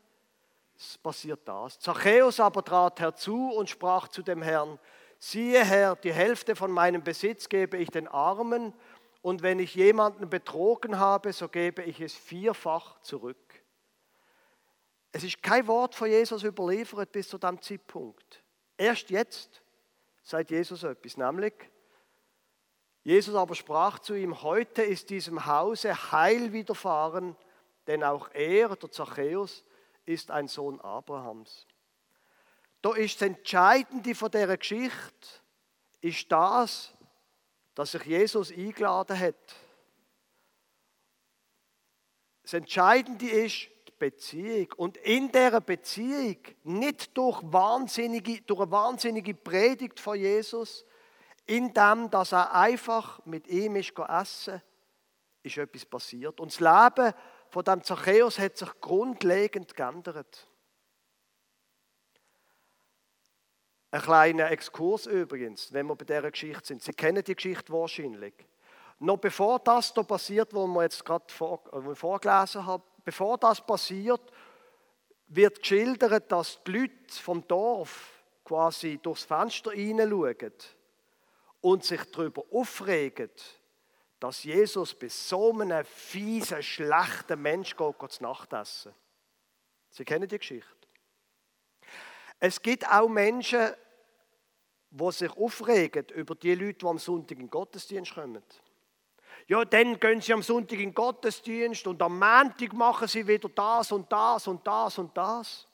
passiert 1.02 1.48
das. 1.48 1.80
Zachäus 1.80 2.40
aber 2.40 2.64
trat 2.64 3.00
herzu 3.00 3.50
und 3.50 3.70
sprach 3.70 4.08
zu 4.08 4.22
dem 4.22 4.42
Herrn, 4.42 4.80
siehe 5.20 5.64
Herr, 5.64 5.96
die 5.96 6.14
Hälfte 6.14 6.56
von 6.56 6.72
meinem 6.72 7.04
Besitz 7.04 7.50
gebe 7.50 7.78
ich 7.78 7.90
den 7.90 8.08
Armen 8.08 8.74
und 9.22 9.42
wenn 9.42 9.60
ich 9.60 9.76
jemanden 9.76 10.30
betrogen 10.30 11.00
habe, 11.00 11.34
so 11.34 11.50
gebe 11.50 11.84
ich 11.84 12.00
es 12.00 12.14
vierfach 12.14 13.00
zurück. 13.02 13.38
Es 15.12 15.24
ist 15.24 15.42
kein 15.42 15.66
Wort 15.68 15.96
von 15.96 16.10
Jesus 16.10 16.44
überliefert 16.44 17.12
bis 17.12 17.30
zu 17.30 17.38
diesem 17.38 17.62
Zeitpunkt. 17.62 18.44
Erst 18.78 19.10
jetzt 19.10 19.62
sagt 20.22 20.52
Jesus 20.52 20.84
etwas, 20.84 21.18
nämlich, 21.18 21.54
Jesus 23.04 23.34
aber 23.36 23.56
sprach 23.56 24.00
zu 24.00 24.14
ihm, 24.14 24.44
heute 24.44 24.84
ist 24.84 25.10
diesem 25.10 25.46
Hause 25.46 26.12
Heil 26.12 26.52
widerfahren, 26.52 27.36
denn 27.88 28.04
auch 28.04 28.30
er, 28.34 28.76
der 28.76 28.92
Zachäus, 28.92 29.64
ist 30.08 30.32
ein 30.32 30.48
Sohn 30.48 30.80
Abrahams. 30.82 31.68
Da 32.82 32.96
ist 32.96 33.22
das 33.22 33.28
Entscheidende 33.28 34.16
von 34.16 34.32
dieser 34.32 34.58
Geschichte, 34.58 35.28
ist 36.02 36.32
das, 36.32 36.94
dass 37.76 37.92
sich 37.92 38.04
Jesus 38.06 38.52
eingeladen 38.52 39.20
hat. 39.20 39.56
Das 42.44 42.54
Entscheidende 42.54 43.30
ist 43.30 43.68
die 43.88 43.94
Beziehung. 44.00 44.74
Und 44.78 44.98
in 44.98 45.32
dieser 45.32 45.60
Beziehung, 45.60 46.38
nicht 46.64 47.18
durch, 47.18 47.42
wahnsinnige, 47.44 48.42
durch 48.42 48.62
eine 48.62 48.72
wahnsinnige 48.72 49.34
Predigt 49.34 50.00
von 50.00 50.18
Jesus, 50.18 50.86
in 51.46 51.74
dem, 51.74 52.10
dass 52.10 52.32
er 52.32 52.54
einfach 52.54 53.26
mit 53.26 53.48
ihm 53.48 53.76
ist 53.76 53.94
essen, 54.00 54.62
ist 55.44 55.58
etwas 55.58 55.86
passiert. 55.86 56.40
Und 56.40 56.54
das 56.54 56.60
Leben 56.60 57.14
von 57.58 57.64
dem 57.64 57.84
Zachäus 57.84 58.38
hat 58.38 58.56
sich 58.56 58.70
grundlegend 58.82 59.76
geändert. 59.76 60.48
Ein 63.90 64.02
kleiner 64.02 64.52
Exkurs 64.52 65.08
übrigens, 65.08 65.74
wenn 65.74 65.88
wir 65.88 65.96
bei 65.96 66.06
dieser 66.06 66.30
Geschichte 66.30 66.68
sind. 66.68 66.84
Sie 66.84 66.92
kennen 66.92 67.24
die 67.24 67.34
Geschichte 67.34 67.74
wahrscheinlich. 67.74 68.36
Noch 69.00 69.18
bevor 69.18 69.58
das 69.58 69.92
da 69.92 70.04
passiert, 70.04 70.54
wo 70.54 70.68
wir 70.68 70.84
jetzt 70.84 71.04
gerade 71.04 71.26
vor, 71.34 71.64
äh, 71.74 71.96
vorgelesen 71.96 72.64
haben, 72.64 72.84
bevor 73.04 73.40
das 73.40 73.66
passiert, 73.66 74.22
wird 75.26 75.60
geschildert, 75.60 76.32
dass 76.32 76.64
die 76.64 76.72
Leute 76.74 77.24
vom 77.24 77.48
Dorf 77.48 78.22
quasi 78.46 79.00
durchs 79.02 79.24
Fenster 79.24 79.72
hineinschauen 79.72 80.54
und 81.62 81.84
sich 81.84 82.04
darüber 82.12 82.44
aufregen, 82.52 83.32
dass 84.20 84.44
Jesus 84.44 84.94
bei 84.94 85.10
so 85.10 85.58
einem 85.60 85.86
fiesen, 85.86 86.64
schlechten 86.64 87.42
Mensch 87.42 87.76
geht, 87.76 88.12
zu 88.12 88.24
Nacht 88.24 88.52
essen. 88.54 88.94
Sie 89.90 90.06
kennen 90.06 90.28
die 90.28 90.38
Geschichte. 90.38 90.88
Es 92.40 92.62
gibt 92.62 92.88
auch 92.88 93.08
Menschen, 93.08 93.74
die 94.90 95.12
sich 95.12 95.32
aufregen 95.32 96.06
über 96.16 96.36
die 96.36 96.56
Leute, 96.56 96.80
die 96.80 96.86
am 96.86 96.98
Sonntag 96.98 97.38
in 97.38 97.46
den 97.46 97.50
Gottesdienst 97.50 98.14
kommen. 98.14 98.44
Ja, 99.48 99.64
dann 99.64 100.00
gehen 100.00 100.22
sie 100.22 100.34
am 100.34 100.44
Sonntag 100.44 100.74
in 100.74 100.90
den 100.90 100.94
Gottesdienst 100.94 101.88
und 101.88 102.02
am 102.02 102.20
Montag 102.20 102.74
machen 102.74 103.08
sie 103.08 103.26
wieder 103.26 103.50
das 103.50 103.92
und 103.92 104.12
das 104.12 104.48
und 104.48 104.66
das 104.66 104.98
und 104.98 105.16
das. 105.16 105.68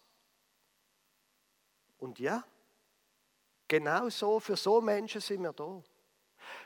Und 1.97 2.19
ja, 2.19 2.43
genau 3.67 4.09
so, 4.09 4.39
für 4.39 4.55
so 4.55 4.81
Menschen 4.81 5.21
sind 5.21 5.41
wir 5.41 5.53
da. 5.53 5.81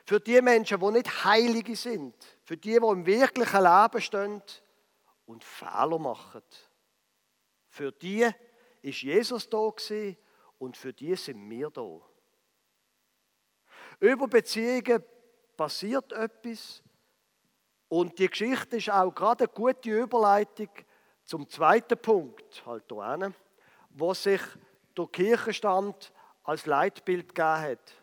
Für 0.07 0.21
die 0.21 0.41
Menschen, 0.41 0.79
die 0.79 0.91
nicht 0.91 1.25
Heilige 1.25 1.75
sind, 1.75 2.15
für 2.45 2.55
die, 2.55 2.79
die 2.79 2.87
im 2.87 3.05
wirklichen 3.05 3.61
Leben 3.61 4.01
stehen 4.01 4.41
und 5.25 5.43
Fehler 5.43 5.99
machen. 5.99 6.43
Für 7.67 7.91
die 7.91 8.25
ist 8.81 9.01
Jesus 9.01 9.49
da 9.49 9.69
und 10.59 10.77
für 10.77 10.93
die 10.93 11.13
sind 11.17 11.49
wir 11.49 11.69
da. 11.69 11.99
Über 13.99 14.29
Beziehungen 14.29 15.03
passiert 15.57 16.13
etwas 16.13 16.81
und 17.89 18.17
die 18.17 18.29
Geschichte 18.29 18.77
ist 18.77 18.89
auch 18.89 19.13
gerade 19.13 19.43
eine 19.43 19.53
gute 19.53 19.89
Überleitung 19.89 20.69
zum 21.25 21.49
zweiten 21.49 21.97
Punkt, 21.97 22.65
halt 22.65 22.85
hier, 22.87 23.33
wo 23.89 24.13
sich 24.13 24.41
der 24.97 25.07
Kirchenstand 25.07 26.13
als 26.43 26.65
Leitbild 26.65 27.35
gegeben 27.35 27.61
hat. 27.61 27.93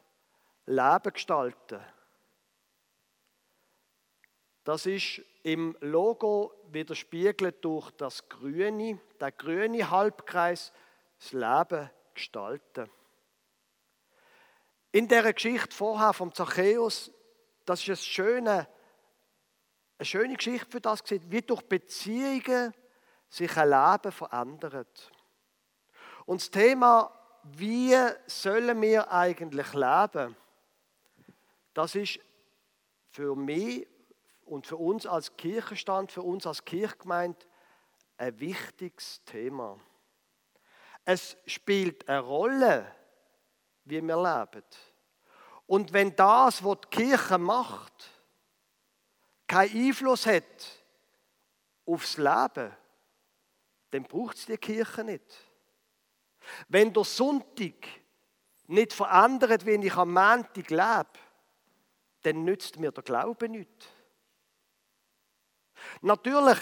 Leben 0.67 1.13
gestalten. 1.15 1.94
Das 4.65 4.87
ist 4.87 5.21
im 5.43 5.77
Logo 5.81 6.55
widerspiegelt 6.69 7.63
durch 7.63 7.91
das 7.93 8.27
Grüne, 8.31 8.99
der 9.21 9.31
grüne 9.31 9.91
Halbkreis, 9.91 10.73
das 11.19 11.33
Leben 11.33 11.91
gestalten. 12.15 12.91
In 14.91 15.07
der 15.07 15.33
Geschichte 15.35 15.75
vorher 15.77 16.15
vom 16.15 16.33
Zachäus, 16.33 17.13
das 17.67 17.81
ist 17.81 17.89
das 17.91 18.07
Schöne, 18.07 18.67
eine 19.99 20.07
schöne 20.07 20.37
Geschichte 20.37 20.71
für 20.71 20.81
das 20.81 21.03
wie 21.09 21.43
durch 21.43 21.63
Beziehungen 21.63 22.73
sich 23.29 23.55
ein 23.59 23.69
Leben 23.69 24.13
verändert. 24.13 25.13
Und 26.25 26.41
das 26.41 26.51
Thema, 26.51 27.13
wie 27.43 27.95
sollen 28.27 28.81
wir 28.81 29.13
eigentlich 29.13 29.75
leben, 29.75 30.35
das 31.75 31.95
ist 31.97 32.19
für 33.11 33.37
mich 33.37 33.87
und 34.47 34.67
für 34.67 34.77
uns 34.77 35.07
als 35.07 35.37
Kirchenstand, 35.37 36.13
für 36.13 36.23
uns 36.23 36.47
als 36.47 36.65
Kirchgemeinde 36.65 37.39
ein 38.17 38.39
wichtiges 38.41 39.23
Thema. 39.25 39.79
Es 41.05 41.37
spielt 41.47 42.09
eine 42.09 42.21
Rolle, 42.21 42.95
wie 43.85 44.01
wir 44.03 44.17
leben. 44.17 44.65
Und 45.67 45.93
wenn 45.93 46.15
das, 46.17 46.65
was 46.65 46.79
die 46.83 46.89
Kirche 46.89 47.39
macht, 47.39 48.11
keinen 49.47 49.87
Einfluss 49.87 50.27
hat 50.27 50.45
aufs 51.87 52.17
Leben, 52.17 52.75
dann 53.91 54.05
braucht 54.05 54.37
es 54.37 54.47
die 54.47 54.57
Kirche 54.57 55.05
nicht. 55.05 55.35
Wenn 56.69 56.93
der 56.93 57.05
Sonntag 57.05 57.87
nicht 58.67 58.93
verändert, 58.93 59.67
wenn 59.67 59.83
ich 59.83 59.95
am 59.95 60.13
Montag 60.13 60.71
lebe, 60.71 61.07
dann 62.23 62.45
nützt 62.45 62.79
mir 62.79 62.91
der 62.91 63.03
Glaube 63.05 63.49
nicht. 63.49 63.89
Natürlich, 66.03 66.59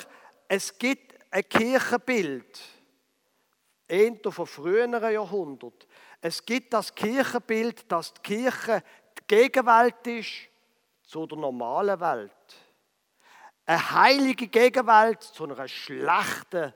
es 0.48 0.76
gibt 0.78 1.14
ein 1.30 1.48
Kirchenbild, 1.48 2.60
eher 3.88 4.32
von 4.32 4.46
früheren 4.46 5.12
Jahrhunderten. 5.12 5.88
Es 6.20 6.44
gibt 6.44 6.72
das 6.72 6.94
Kirchenbild, 6.94 7.90
dass 7.90 8.14
die 8.14 8.20
Kirche 8.22 8.82
die 9.18 9.26
Gegenwelt 9.26 10.06
ist 10.06 10.48
zu 11.04 11.26
der 11.26 11.38
normalen 11.38 12.00
Welt. 12.00 12.32
Eine 13.66 13.90
heilige 13.92 14.48
Gegenwelt 14.48 15.22
zu 15.22 15.44
einer 15.44 15.68
schlechten 15.68 16.72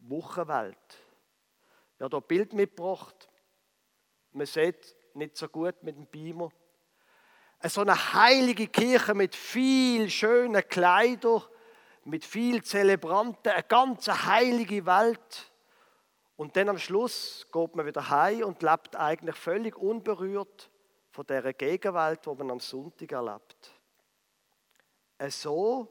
Wochenwelt. 0.00 0.76
Ich 1.96 2.02
habe 2.02 2.16
hier 2.16 2.22
ein 2.22 2.28
Bild 2.28 2.52
mitgebracht. 2.52 3.28
Man 4.32 4.46
sieht 4.46 4.94
nicht 5.14 5.36
so 5.36 5.48
gut 5.48 5.82
mit 5.82 5.96
dem 5.96 6.06
Beamer. 6.06 6.50
So 7.64 7.80
eine 7.80 8.12
heilige 8.14 8.68
Kirche 8.68 9.14
mit 9.14 9.34
viel 9.34 10.08
schönen 10.10 10.66
Kleidern, 10.68 11.42
mit 12.04 12.24
viel 12.24 12.62
Zelebranten, 12.62 13.50
eine 13.50 13.64
ganz 13.64 14.06
heilige 14.06 14.86
Welt. 14.86 15.50
Und 16.36 16.56
dann 16.56 16.68
am 16.68 16.78
Schluss 16.78 17.48
geht 17.52 17.74
man 17.74 17.84
wieder 17.84 18.08
heim 18.10 18.44
und 18.44 18.62
lebt 18.62 18.94
eigentlich 18.94 19.34
völlig 19.34 19.76
unberührt 19.76 20.70
von 21.10 21.26
der 21.26 21.52
Gegenwelt, 21.52 22.24
die 22.24 22.34
man 22.34 22.52
am 22.52 22.60
Sonntag 22.60 23.10
erlebt. 23.10 23.72
So 25.28 25.88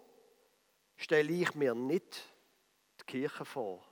stelle 0.95 1.33
ich 1.33 1.53
mir 1.53 1.75
nicht 1.75 2.23
die 3.01 3.05
Kirche 3.05 3.43
vor. 3.43 3.83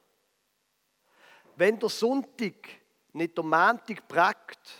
Wenn 1.58 1.77
der 1.77 1.89
Sonntag 1.89 2.70
nicht 3.12 3.36
der 3.36 3.44
Montag 3.44 4.08
prägt, 4.08 4.77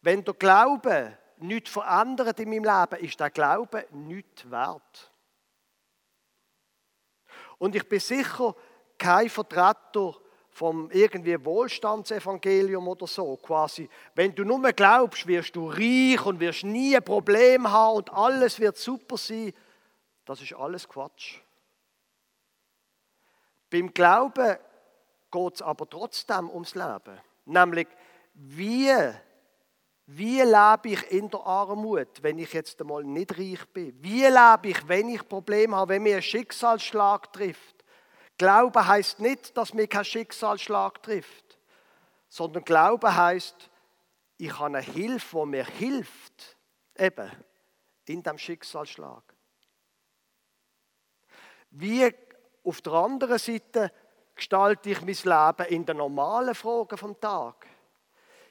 wenn 0.00 0.24
der 0.24 0.34
Glaube 0.34 1.16
nichts 1.42 1.70
verändert 1.70 2.38
in 2.40 2.50
meinem 2.50 2.64
Leben, 2.64 3.04
ist 3.04 3.20
der 3.20 3.30
Glaube 3.30 3.86
nichts 3.90 4.50
wert. 4.50 5.10
Und 7.58 7.76
ich 7.76 7.88
bin 7.88 8.00
sicher 8.00 8.54
kein 8.98 9.28
Vertreter 9.28 10.14
vom 10.50 10.90
irgendwie 10.90 11.42
Wohlstandsevangelium 11.44 12.86
oder 12.88 13.06
so. 13.06 13.36
Quasi, 13.36 13.88
wenn 14.14 14.34
du 14.34 14.44
nur 14.44 14.72
glaubst, 14.72 15.26
wirst 15.26 15.56
du 15.56 15.68
reich 15.68 16.24
und 16.26 16.40
wirst 16.40 16.64
nie 16.64 16.96
ein 16.96 17.04
Problem 17.04 17.70
haben 17.70 17.96
und 17.96 18.12
alles 18.12 18.60
wird 18.60 18.76
super 18.76 19.16
sein. 19.16 19.52
Das 20.24 20.40
ist 20.42 20.54
alles 20.54 20.88
Quatsch. 20.88 21.38
Beim 23.70 23.92
Glauben 23.94 24.58
geht 25.30 25.54
es 25.54 25.62
aber 25.62 25.88
trotzdem 25.88 26.50
ums 26.50 26.74
Leben. 26.74 27.18
Nämlich, 27.46 27.88
wie, 28.34 28.92
wie 30.16 30.42
lebe 30.42 30.90
ich 30.90 31.10
in 31.10 31.30
der 31.30 31.40
Armut, 31.40 32.22
wenn 32.22 32.38
ich 32.38 32.52
jetzt 32.52 32.80
einmal 32.80 33.02
nicht 33.02 33.38
reich 33.38 33.66
bin? 33.72 33.94
Wie 34.02 34.24
lebe 34.24 34.68
ich, 34.68 34.88
wenn 34.88 35.08
ich 35.08 35.26
Probleme 35.26 35.76
habe, 35.76 35.94
wenn 35.94 36.02
mir 36.02 36.16
ein 36.16 36.22
Schicksalsschlag 36.22 37.32
trifft? 37.32 37.84
Glaube 38.36 38.86
heißt 38.86 39.20
nicht, 39.20 39.56
dass 39.56 39.72
mir 39.72 39.86
kein 39.86 40.04
Schicksalsschlag 40.04 41.02
trifft, 41.02 41.58
sondern 42.28 42.64
Glaube 42.64 43.14
heißt, 43.14 43.70
ich 44.38 44.52
habe 44.58 44.66
eine 44.66 44.80
Hilfe, 44.80 45.40
die 45.40 45.46
mir 45.46 45.64
hilft, 45.64 46.56
eben 46.96 47.30
in 48.06 48.22
dem 48.22 48.38
Schicksalsschlag. 48.38 49.22
Wie 51.70 52.12
auf 52.64 52.80
der 52.80 52.92
anderen 52.92 53.38
Seite 53.38 53.92
gestalte 54.34 54.90
ich 54.90 55.00
mein 55.00 55.06
Leben 55.06 55.68
in 55.70 55.86
den 55.86 55.96
normalen 55.96 56.54
Fragen 56.54 56.98
vom 56.98 57.18
Tag? 57.20 57.66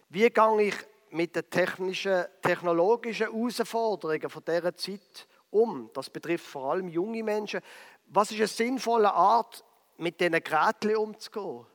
Wie 0.09 0.29
gehe 0.29 0.61
ich 0.61 0.75
mit 1.11 1.35
den 1.35 1.49
technischen, 1.49 2.25
technologischen 2.41 3.27
Herausforderungen 3.31 4.29
von 4.29 4.43
dieser 4.45 4.75
Zeit 4.75 5.27
um? 5.49 5.89
Das 5.93 6.09
betrifft 6.09 6.45
vor 6.45 6.71
allem 6.71 6.89
junge 6.89 7.23
Menschen. 7.23 7.61
Was 8.05 8.31
ist 8.31 8.37
eine 8.37 8.47
sinnvolle 8.47 9.13
Art, 9.13 9.63
mit 9.97 10.19
diesen 10.19 10.43
Geräten 10.43 10.95
umzugehen? 10.95 11.65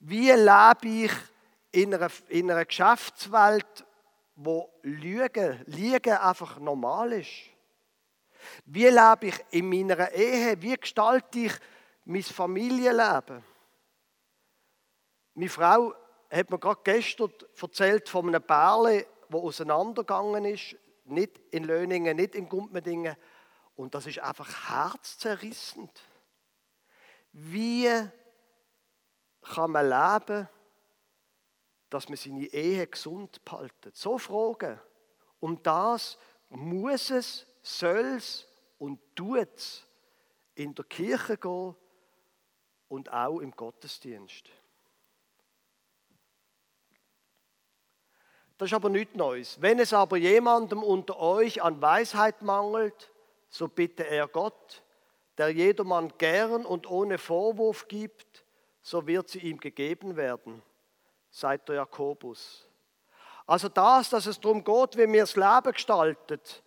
Wie 0.00 0.30
lebe 0.30 1.04
ich 1.04 1.12
in 1.72 1.94
einer, 1.94 2.10
in 2.28 2.50
einer 2.50 2.64
Geschäftswelt, 2.64 3.84
wo 4.36 4.70
Lügen, 4.82 5.62
Liegen 5.66 6.16
einfach 6.16 6.58
normal 6.58 7.12
ist? 7.12 7.28
Wie 8.64 8.86
lebe 8.86 9.26
ich 9.26 9.44
in 9.50 9.68
meiner 9.68 10.12
Ehe? 10.12 10.60
Wie 10.62 10.76
gestalte 10.76 11.38
ich 11.40 11.52
mein 12.10 12.22
Familienleben. 12.22 13.42
Meine 15.34 15.48
Frau 15.48 15.94
hat 16.30 16.50
mir 16.50 16.58
gerade 16.58 16.80
gestern 16.84 17.32
erzählt 17.60 18.08
von 18.08 18.28
einem 18.28 18.42
Bärle, 18.42 19.06
das 19.28 19.40
auseinandergegangen 19.40 20.44
ist, 20.44 20.76
nicht 21.04 21.38
in 21.50 21.64
Löningen, 21.64 22.16
nicht 22.16 22.34
in 22.34 22.48
Gumpmedingen. 22.48 23.16
Und 23.76 23.94
das 23.94 24.06
ist 24.06 24.20
einfach 24.20 24.70
herzzerrissend. 24.70 25.90
Wie 27.32 27.88
kann 29.42 29.70
man 29.70 29.88
leben, 29.88 30.48
dass 31.88 32.08
man 32.08 32.16
seine 32.16 32.46
Ehe 32.46 32.86
gesund 32.86 33.44
behalten? 33.44 33.90
So 33.94 34.18
Fragen. 34.18 34.80
Um 35.40 35.62
das 35.62 36.18
muss 36.50 37.10
es, 37.10 37.46
soll 37.62 38.16
es 38.16 38.46
und 38.78 39.00
tut 39.16 39.48
es 39.56 39.86
in 40.54 40.74
der 40.74 40.84
Kirche 40.84 41.38
gehen 41.38 41.74
und 42.88 43.10
auch 43.10 43.40
im 43.40 43.52
Gottesdienst. 43.52 44.50
Das 48.60 48.66
ist 48.66 48.74
aber 48.74 48.90
nichts 48.90 49.14
Neues. 49.14 49.56
Wenn 49.62 49.78
es 49.78 49.94
aber 49.94 50.18
jemandem 50.18 50.82
unter 50.82 51.18
euch 51.18 51.62
an 51.62 51.80
Weisheit 51.80 52.42
mangelt, 52.42 53.10
so 53.48 53.68
bitte 53.68 54.06
er 54.06 54.28
Gott, 54.28 54.82
der 55.38 55.48
jedermann 55.48 56.12
gern 56.18 56.66
und 56.66 56.86
ohne 56.86 57.16
Vorwurf 57.16 57.88
gibt, 57.88 58.44
so 58.82 59.06
wird 59.06 59.30
sie 59.30 59.38
ihm 59.38 59.60
gegeben 59.60 60.14
werden. 60.14 60.60
Seid 61.30 61.70
der 61.70 61.76
Jakobus. 61.76 62.68
Also 63.46 63.70
das, 63.70 64.10
dass 64.10 64.26
es 64.26 64.38
darum 64.38 64.62
geht, 64.62 64.98
wie 64.98 65.10
wir 65.10 65.22
das 65.22 65.36
Leben 65.36 65.72
gestaltet, 65.72 66.62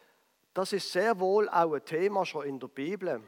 das 0.56 0.73
ist 0.73 0.91
sehr 0.91 1.19
wohl 1.19 1.47
auch 1.47 1.73
ein 1.73 1.86
Thema 1.86 2.25
schon 2.25 2.47
in 2.47 2.60
der 2.60 2.69
Bibel. 2.69 3.21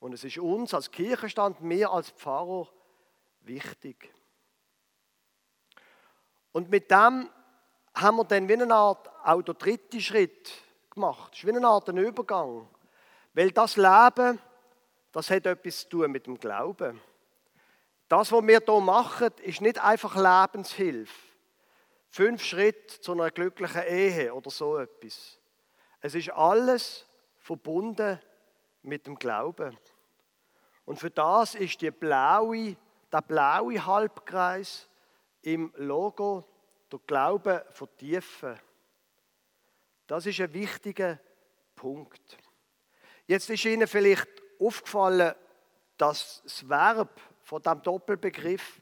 Und 0.00 0.12
es 0.12 0.24
ist 0.24 0.38
uns 0.38 0.74
als 0.74 0.90
Kirchenstand, 0.90 1.60
mir 1.60 1.92
als 1.92 2.10
Pfarrer 2.10 2.66
wichtig. 3.42 4.12
Und 6.50 6.68
mit 6.68 6.90
dem 6.90 7.30
haben 8.00 8.16
wir 8.16 8.24
dann 8.24 8.48
wie 8.48 8.54
eine 8.54 8.74
Art, 8.74 9.10
auch 9.24 9.42
der 9.42 9.54
dritte 9.54 10.00
Schritt 10.00 10.50
gemacht. 10.90 11.32
Es 11.32 11.40
ist 11.40 11.46
wie 11.46 11.56
eine 11.56 11.66
Art 11.66 11.88
Übergang. 11.88 12.68
Weil 13.34 13.50
das 13.50 13.76
Leben, 13.76 14.38
das 15.12 15.30
hat 15.30 15.46
etwas 15.46 15.82
zu 15.82 15.88
tun 15.88 16.10
mit 16.10 16.26
dem 16.26 16.38
Glauben. 16.38 17.00
Das, 18.08 18.32
was 18.32 18.42
wir 18.42 18.60
hier 18.66 18.80
machen, 18.80 19.30
ist 19.42 19.60
nicht 19.60 19.82
einfach 19.82 20.16
Lebenshilfe. 20.16 21.14
Fünf 22.08 22.42
Schritte 22.42 23.00
zu 23.00 23.12
einer 23.12 23.30
glücklichen 23.30 23.84
Ehe 23.84 24.34
oder 24.34 24.50
so 24.50 24.78
etwas. 24.78 25.38
Es 26.00 26.14
ist 26.14 26.30
alles 26.30 27.06
verbunden 27.38 28.20
mit 28.82 29.06
dem 29.06 29.16
Glauben. 29.16 29.78
Und 30.84 30.98
für 30.98 31.10
das 31.10 31.54
ist 31.54 31.80
die 31.82 31.92
blaue, 31.92 32.76
der 33.12 33.22
blaue 33.22 33.86
Halbkreis 33.86 34.88
im 35.42 35.72
Logo 35.76 36.49
der 36.90 37.00
Glaube 37.06 37.66
vertiefen. 37.70 38.58
Das 40.06 40.26
ist 40.26 40.40
ein 40.40 40.52
wichtiger 40.52 41.20
Punkt. 41.74 42.38
Jetzt 43.26 43.48
ist 43.48 43.64
Ihnen 43.64 43.86
vielleicht 43.86 44.28
aufgefallen, 44.58 45.34
dass 45.96 46.42
das 46.42 46.68
Verb 46.68 47.20
von 47.42 47.62
dem 47.62 47.82
Doppelbegriff, 47.82 48.80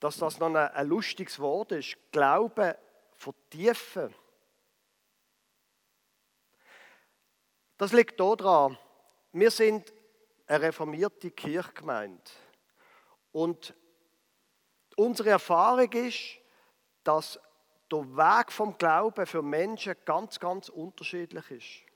dass 0.00 0.18
das 0.18 0.38
noch 0.38 0.54
ein, 0.54 0.88
lustiges 0.88 1.38
Wort 1.38 1.72
ist. 1.72 1.96
Glaube 2.10 2.78
vertiefen. 3.14 4.14
Das 7.76 7.92
liegt 7.92 8.18
daran, 8.18 8.78
wir 9.32 9.50
sind 9.50 9.92
eine 10.46 10.62
reformierte 10.62 11.30
Kirchgemeinde. 11.30 12.30
Und 13.32 13.74
unsere 14.96 15.30
Erfahrung 15.30 15.92
ist, 15.92 16.38
dass 17.06 17.38
der 17.90 17.98
Weg 17.98 18.50
vom 18.50 18.76
Glauben 18.78 19.26
für 19.26 19.42
Menschen 19.42 19.94
ganz, 20.04 20.40
ganz 20.40 20.68
unterschiedlich 20.68 21.50
ist. 21.50 21.86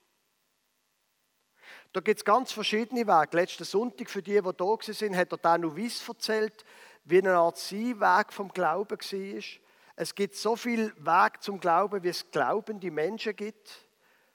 Da 1.93 2.01
gibt 2.01 2.21
es 2.21 2.25
ganz 2.25 2.53
verschiedene 2.53 3.07
Wege. 3.07 3.37
Letzten 3.37 3.65
Sonntag, 3.65 4.09
für 4.09 4.23
die, 4.23 4.41
die 4.41 4.53
da 4.57 4.77
sind, 4.81 5.17
hat 5.17 5.33
er 5.33 5.39
da 5.39 5.59
noch 5.59 5.75
Wiss 5.75 6.07
erzählt, 6.09 6.65
wie 7.05 7.19
eine 7.19 7.37
Art 7.37 7.59
sein 7.59 8.01
Weg 8.01 8.33
vom 8.33 8.49
Glauben 8.53 8.99
war. 8.99 9.43
Es 9.97 10.15
gibt 10.15 10.37
so 10.37 10.57
viel 10.57 10.95
Weg 10.97 11.43
zum 11.43 11.59
Glauben, 11.59 12.03
wie 12.03 12.09
es 12.09 12.31
glaubende 12.31 12.91
Menschen 12.91 13.35
gibt. 13.35 13.89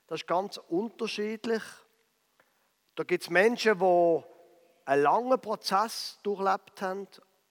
Das 0.08 0.22
ist 0.22 0.28
ganz 0.28 0.58
unterschiedlich. 0.58 1.64
Da 2.96 3.04
gibt 3.04 3.24
es 3.24 3.30
Menschen, 3.30 3.80
die 3.80 4.24
einen 4.86 5.02
langen 5.02 5.40
Prozess 5.40 6.20
durchlebt 6.24 6.82
haben, 6.82 7.08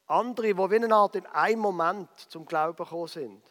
andere, 0.06 0.48
die 0.48 0.56
wie 0.56 0.76
eine 0.76 0.94
Art 0.94 1.16
in 1.16 1.26
einem 1.26 1.60
Moment 1.60 2.08
zum 2.28 2.44
Glauben 2.44 2.76
gekommen 2.76 3.08
sind. 3.08 3.42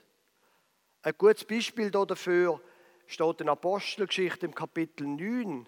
Ein 1.01 1.13
gutes 1.17 1.45
Beispiel 1.45 1.91
dafür 1.91 2.61
steht 3.07 3.41
in 3.41 3.49
Apostelgeschichte 3.49 4.45
im 4.45 4.55
Kapitel 4.55 5.05
9. 5.07 5.67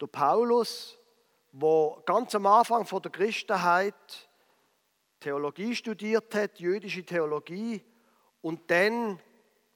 Der 0.00 0.06
Paulus, 0.06 0.98
wo 1.52 2.02
ganz 2.04 2.34
am 2.34 2.46
Anfang 2.46 2.84
von 2.84 3.02
der 3.02 3.10
Christenheit 3.10 4.28
Theologie 5.20 5.74
studiert 5.74 6.34
hat, 6.34 6.58
jüdische 6.58 7.04
Theologie, 7.04 7.84
und 8.42 8.70
dann 8.70 9.20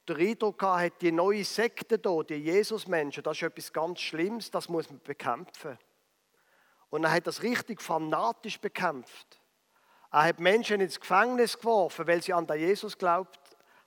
der 0.07 0.17
Eindruck 0.17 0.61
hat, 0.61 1.01
die 1.01 1.11
neue 1.11 1.43
Sekte 1.43 1.99
hier, 2.03 2.23
die 2.23 2.35
Jesus-Menschen, 2.35 3.23
das 3.23 3.37
ist 3.37 3.43
etwas 3.43 3.73
ganz 3.73 4.01
Schlimmes, 4.01 4.51
das 4.51 4.69
muss 4.69 4.89
man 4.89 5.01
bekämpfen. 5.01 5.77
Und 6.89 7.03
er 7.03 7.11
hat 7.11 7.27
das 7.27 7.43
richtig 7.43 7.81
fanatisch 7.81 8.59
bekämpft. 8.59 9.41
Er 10.15 10.23
hat 10.23 10.39
Menschen 10.39 10.79
ins 10.79 10.97
Gefängnis 10.97 11.57
geworfen, 11.57 12.07
weil 12.07 12.23
sie 12.23 12.31
an 12.31 12.47
den 12.47 12.57
Jesus 12.57 12.97
glaubt 12.97 13.37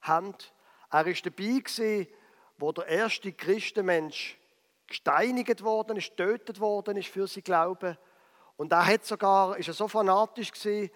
haben. 0.02 0.34
Er 0.90 1.06
war 1.06 1.12
dabei, 1.24 2.08
wo 2.58 2.70
der 2.70 2.86
erste 2.86 3.32
Christenmensch 3.32 4.38
gesteinigt 4.86 5.64
worden 5.64 5.96
ist, 5.96 6.10
getötet 6.10 6.60
worden 6.60 6.98
ist 6.98 7.08
für 7.08 7.26
sein 7.26 7.44
Glauben. 7.44 7.96
Und 8.58 8.72
er 8.72 8.84
hat 8.84 9.06
sogar, 9.06 9.56
ist 9.56 9.68
er 9.68 9.72
so 9.72 9.88
fanatisch 9.88 10.52
gewesen, 10.52 10.90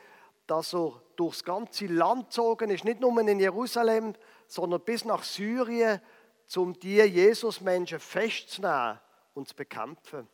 dass 0.47 0.75
er 0.75 1.01
durchs 1.17 1.43
ganze 1.43 1.87
Land 1.87 2.27
gezogen 2.27 2.69
ist, 2.69 2.85
nicht 2.85 3.01
nur 3.01 3.19
in 3.19 3.41
Jerusalem, 3.41 4.15
sondern 4.47 4.83
bis 4.83 5.07
nach 5.07 5.23
Syrien, 5.23 6.03
um 6.57 6.79
die 6.79 6.97
Jesus-Menschen 6.97 8.01
festzunehmen 8.01 9.01
und 9.33 9.49
zu 9.49 9.57
bekämpfen. 9.57 10.29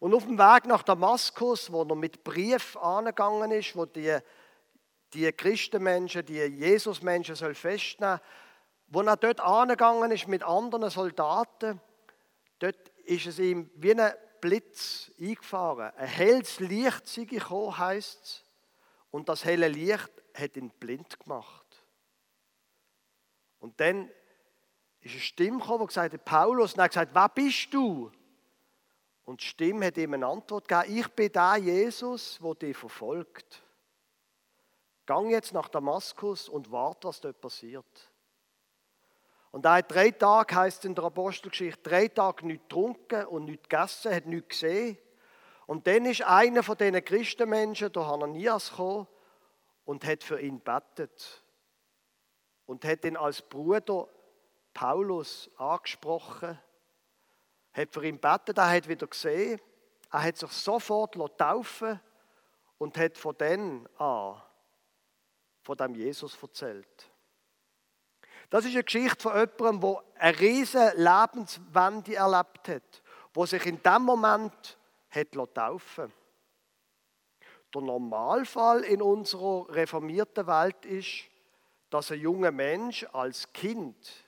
Und 0.00 0.14
auf 0.14 0.24
dem 0.24 0.38
Weg 0.38 0.66
nach 0.66 0.82
Damaskus, 0.82 1.72
wo 1.72 1.82
er 1.82 1.96
mit 1.96 2.22
Brief 2.22 2.76
angegangen 2.76 3.50
ist, 3.50 3.74
wo 3.74 3.84
die, 3.84 4.18
die 5.14 5.30
Christenmenschen, 5.32 6.24
die 6.24 6.38
Jesus-Menschen 6.38 7.34
soll 7.34 7.54
festnehmen, 7.54 8.20
wo 8.88 9.02
er 9.02 9.16
dort 9.16 9.40
angegangen 9.40 10.10
ist 10.10 10.28
mit 10.28 10.42
anderen 10.42 10.90
Soldaten, 10.90 11.80
dort 12.58 12.88
ist 13.04 13.26
es 13.26 13.38
ihm 13.38 13.70
wie 13.74 13.94
ein 13.94 14.12
Blitz 14.40 15.10
eingefahren. 15.20 15.92
Ein 15.96 16.06
helles 16.06 16.60
Licht 16.60 17.06
sei 17.06 17.24
gekommen, 17.24 17.76
heisst 17.78 18.22
es. 18.22 18.44
Und 19.10 19.28
das 19.28 19.44
helle 19.44 19.68
Licht 19.68 20.10
hat 20.34 20.56
ihn 20.56 20.70
blind 20.70 21.18
gemacht. 21.20 21.66
Und 23.58 23.80
dann 23.80 24.10
ist 25.00 25.12
eine 25.12 25.20
Stimme 25.20 25.58
gekommen, 25.58 25.80
die 25.80 25.86
gesagt 25.86 26.12
hat, 26.12 26.24
Paulus, 26.24 26.72
und 26.72 26.78
er 26.78 26.84
hat 26.84 26.90
gesagt, 26.90 27.14
wer 27.14 27.28
bist 27.28 27.72
du? 27.72 28.10
Und 29.24 29.40
die 29.40 29.46
Stimme 29.46 29.86
hat 29.86 29.96
ihm 29.96 30.14
eine 30.14 30.26
Antwort 30.26 30.68
gegeben, 30.68 30.98
ich 30.98 31.08
bin 31.08 31.32
der 31.32 31.56
Jesus, 31.56 32.38
der 32.42 32.54
dich 32.54 32.76
verfolgt. 32.76 33.62
Gang 35.08 35.30
jetzt 35.30 35.54
nach 35.54 35.70
Damaskus 35.70 36.50
und 36.50 36.70
warte, 36.70 37.08
was 37.08 37.22
dort 37.22 37.40
passiert. 37.40 38.12
Und 39.50 39.64
er 39.64 39.76
hat 39.76 39.90
drei 39.90 40.10
Tage, 40.10 40.54
heißt 40.54 40.84
in 40.84 40.94
der 40.94 41.04
Apostelgeschichte, 41.04 41.80
drei 41.82 42.08
Tage 42.08 42.46
nicht 42.46 42.68
getrunken 42.68 43.24
und 43.24 43.46
nicht 43.46 43.70
gegessen, 43.70 44.14
hat 44.14 44.26
nichts 44.26 44.60
gesehen. 44.60 44.98
Und 45.66 45.86
dann 45.86 46.04
ist 46.04 46.20
einer 46.20 46.62
von 46.62 46.76
diesen 46.76 47.02
Christenmenschen, 47.02 47.90
der 47.90 48.06
Hananias, 48.06 48.68
gekommen 48.68 49.06
und 49.86 50.04
hat 50.04 50.22
für 50.22 50.42
ihn 50.42 50.60
betet. 50.60 51.42
Und 52.66 52.84
hat 52.84 53.02
ihn 53.06 53.16
als 53.16 53.40
Bruder 53.40 54.08
Paulus 54.74 55.50
angesprochen, 55.56 56.58
hat 57.72 57.94
für 57.94 58.04
ihn 58.04 58.18
betet, 58.18 58.58
er 58.58 58.68
hat 58.68 58.86
wieder 58.86 59.06
gesehen, 59.06 59.58
er 60.12 60.22
hat 60.22 60.36
sich 60.36 60.52
sofort 60.52 61.14
taufen 61.38 61.98
und 62.76 62.98
hat 62.98 63.16
von 63.16 63.34
dann 63.38 63.88
an 63.96 64.42
von 65.68 65.76
dem 65.76 65.94
Jesus 65.96 66.42
erzählt. 66.42 67.10
Das 68.48 68.64
ist 68.64 68.72
eine 68.72 68.84
Geschichte 68.84 69.20
von 69.20 69.36
jemandem, 69.36 69.80
der 69.82 70.02
eine 70.18 70.40
riesige 70.40 70.94
Lebenswende 70.96 72.14
erlebt 72.14 72.68
hat, 72.68 73.02
wo 73.34 73.44
sich 73.44 73.66
in 73.66 73.82
dem 73.82 74.00
Moment 74.00 74.78
hat 75.10 75.54
taufen 75.54 76.10
Der 77.74 77.82
Normalfall 77.82 78.82
in 78.84 79.02
unserer 79.02 79.68
reformierten 79.68 80.46
Welt 80.46 80.86
ist, 80.86 81.24
dass 81.90 82.12
ein 82.12 82.20
junger 82.20 82.50
Mensch 82.50 83.04
als 83.12 83.52
Kind 83.52 84.24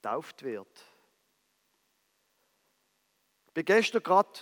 tauft 0.00 0.44
wird. 0.44 0.68
Ich 3.50 3.56
war 3.56 3.62
gestern 3.64 4.04
gerade 4.04 4.38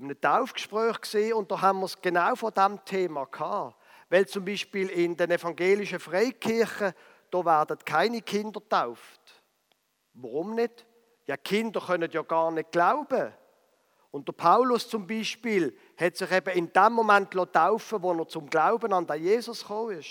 in 0.00 0.06
einem 0.06 0.20
Taufgespräch 0.20 1.32
und 1.32 1.48
da 1.48 1.60
haben 1.60 1.78
wir 1.78 1.86
es 1.86 2.02
genau 2.02 2.34
von 2.34 2.52
diesem 2.52 2.84
Thema 2.84 3.26
gehabt. 3.26 3.85
Weil 4.08 4.26
zum 4.26 4.44
Beispiel 4.44 4.88
in 4.90 5.16
den 5.16 5.30
evangelischen 5.30 5.98
Freikirchen, 5.98 6.92
da 7.30 7.44
werden 7.44 7.78
keine 7.84 8.22
Kinder 8.22 8.60
tauft. 8.68 9.42
Warum 10.14 10.54
nicht? 10.54 10.86
Ja, 11.26 11.36
Kinder 11.36 11.80
können 11.80 12.10
ja 12.10 12.22
gar 12.22 12.50
nicht 12.50 12.70
glauben. 12.70 13.32
Und 14.12 14.28
der 14.28 14.32
Paulus 14.32 14.88
zum 14.88 15.06
Beispiel 15.06 15.76
hat 15.96 16.16
sich 16.16 16.30
eben 16.30 16.56
in 16.56 16.72
dem 16.72 16.92
Moment 16.92 17.30
taufen 17.52 18.02
wo 18.02 18.12
er 18.14 18.28
zum 18.28 18.48
Glauben 18.48 18.92
an 18.92 19.06
den 19.06 19.22
Jesus 19.22 19.60
gekommen 19.60 19.98
ist. 19.98 20.08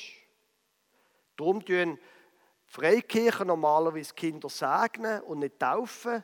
Darum 1.38 1.63
tun 1.65 1.97
Freikirchen 2.65 3.47
normalerweise 3.47 4.13
Kinder 4.13 4.49
segnen 4.49 5.21
und 5.21 5.39
nicht 5.39 5.60
taufen. 5.60 6.23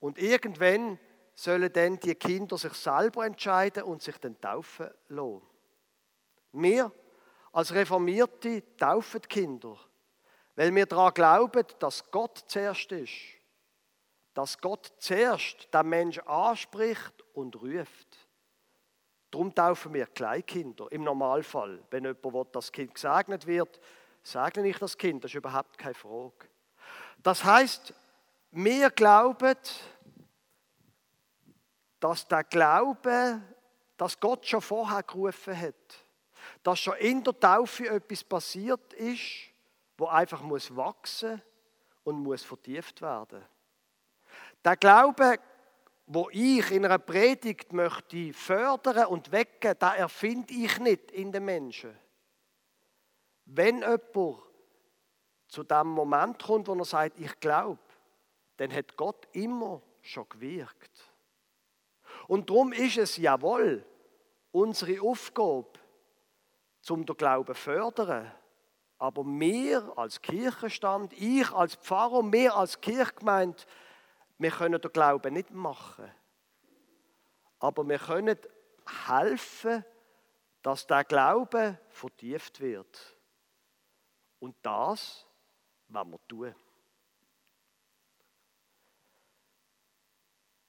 Und 0.00 0.18
irgendwann 0.18 0.98
sollen 1.34 1.72
dann 1.72 1.98
die 2.00 2.14
Kinder 2.14 2.58
sich 2.58 2.72
selber 2.74 3.24
entscheiden 3.24 3.84
und 3.84 4.02
sich 4.02 4.18
dann 4.18 4.40
taufen 4.40 4.90
lassen. 5.08 5.42
Wir 6.52 6.92
als 7.54 7.72
Reformierte 7.72 8.62
taufen 8.76 9.22
Kinder, 9.22 9.78
weil 10.56 10.74
wir 10.74 10.86
daran 10.86 11.14
glauben, 11.14 11.64
dass 11.78 12.10
Gott 12.10 12.44
zuerst 12.46 12.92
ist 12.92 13.12
dass 14.34 14.58
Gott 14.58 14.92
zuerst 14.98 15.72
den 15.72 15.88
Menschen 15.88 16.26
anspricht 16.26 17.24
und 17.32 17.54
ruft. 17.56 18.28
Darum 19.30 19.54
taufen 19.54 19.94
wir 19.94 20.06
Kleinkinder 20.06 20.90
im 20.90 21.04
Normalfall. 21.04 21.82
Wenn 21.90 22.04
jemand 22.04 22.24
will, 22.24 22.46
das 22.52 22.70
Kind 22.70 22.94
gesegnet 22.94 23.46
wird, 23.46 23.80
segne 24.22 24.68
ich 24.68 24.78
das 24.78 24.98
Kind, 24.98 25.24
das 25.24 25.30
ist 25.30 25.36
überhaupt 25.36 25.78
keine 25.78 25.94
Frage. 25.94 26.48
Das 27.22 27.44
heißt, 27.44 27.94
wir 28.50 28.90
glauben, 28.90 29.56
dass 32.00 32.28
der 32.28 32.44
Glaube, 32.44 33.40
dass 33.96 34.18
Gott 34.20 34.46
schon 34.46 34.60
vorher 34.60 35.02
gerufen 35.02 35.58
hat, 35.58 36.03
dass 36.62 36.80
schon 36.80 36.96
in 36.96 37.22
der 37.22 37.38
Taufe 37.38 37.88
etwas 37.88 38.24
passiert 38.24 38.92
ist, 38.94 39.22
wo 39.96 40.06
einfach 40.06 40.42
muss 40.42 40.74
wachsen 40.74 41.40
und 42.04 42.22
muss 42.22 42.42
vertieft 42.42 43.00
werden. 43.02 43.44
Der 44.64 44.76
Glaube, 44.76 45.38
wo 46.06 46.28
ich 46.30 46.70
in 46.70 46.84
einer 46.84 46.98
Predigt 46.98 47.72
möchte 47.72 48.32
fördern 48.32 49.06
und 49.06 49.32
wecken, 49.32 49.74
da 49.78 49.94
erfinde 49.94 50.52
ich 50.52 50.78
nicht 50.78 51.10
in 51.12 51.32
den 51.32 51.44
Menschen. 51.44 51.96
Wenn 53.46 53.80
jemand 53.80 54.42
zu 55.48 55.62
dem 55.62 55.88
Moment 55.88 56.42
kommt, 56.42 56.68
wo 56.68 56.74
er 56.74 56.84
sagt, 56.84 57.18
ich 57.18 57.38
glaube, 57.40 57.78
dann 58.56 58.72
hat 58.72 58.96
Gott 58.96 59.28
immer 59.32 59.82
schon 60.02 60.28
gewirkt. 60.28 61.12
Und 62.28 62.48
darum 62.48 62.72
ist 62.72 62.98
es 62.98 63.16
jawohl 63.16 63.84
unsere 64.52 65.00
Aufgabe, 65.02 65.68
zum 66.84 67.06
den 67.06 67.16
Glauben 67.16 67.54
zu 67.54 67.60
fördern. 67.60 68.30
Aber 68.98 69.24
wir 69.24 69.92
als 69.96 70.20
Kirchenstand, 70.22 71.12
ich 71.14 71.50
als 71.50 71.74
Pfarrer, 71.76 72.30
wir 72.30 72.54
als 72.54 72.80
Kirchgemeinde, 72.80 73.62
wir 74.38 74.50
können 74.50 74.80
den 74.80 74.92
Glauben 74.92 75.34
nicht 75.34 75.50
machen. 75.50 76.10
Aber 77.58 77.88
wir 77.88 77.98
können 77.98 78.38
helfen, 79.06 79.84
dass 80.62 80.86
der 80.86 81.04
Glaube 81.04 81.78
vertieft 81.88 82.60
wird. 82.60 83.16
Und 84.38 84.54
das 84.62 85.26
wollen 85.88 86.10
wir 86.10 86.28
tun. 86.28 86.54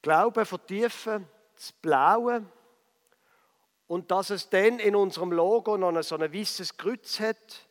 Glauben 0.00 0.46
vertiefen, 0.46 1.28
das 1.54 1.72
Blaue 1.72 2.46
und 3.86 4.10
dass 4.10 4.30
es 4.30 4.48
dann 4.48 4.78
in 4.78 4.96
unserem 4.96 5.32
Logo 5.32 5.76
noch 5.76 6.02
so 6.02 6.16
ein 6.16 6.32
weißes 6.32 6.76
Kreuz 6.76 7.20
hat, 7.20 7.66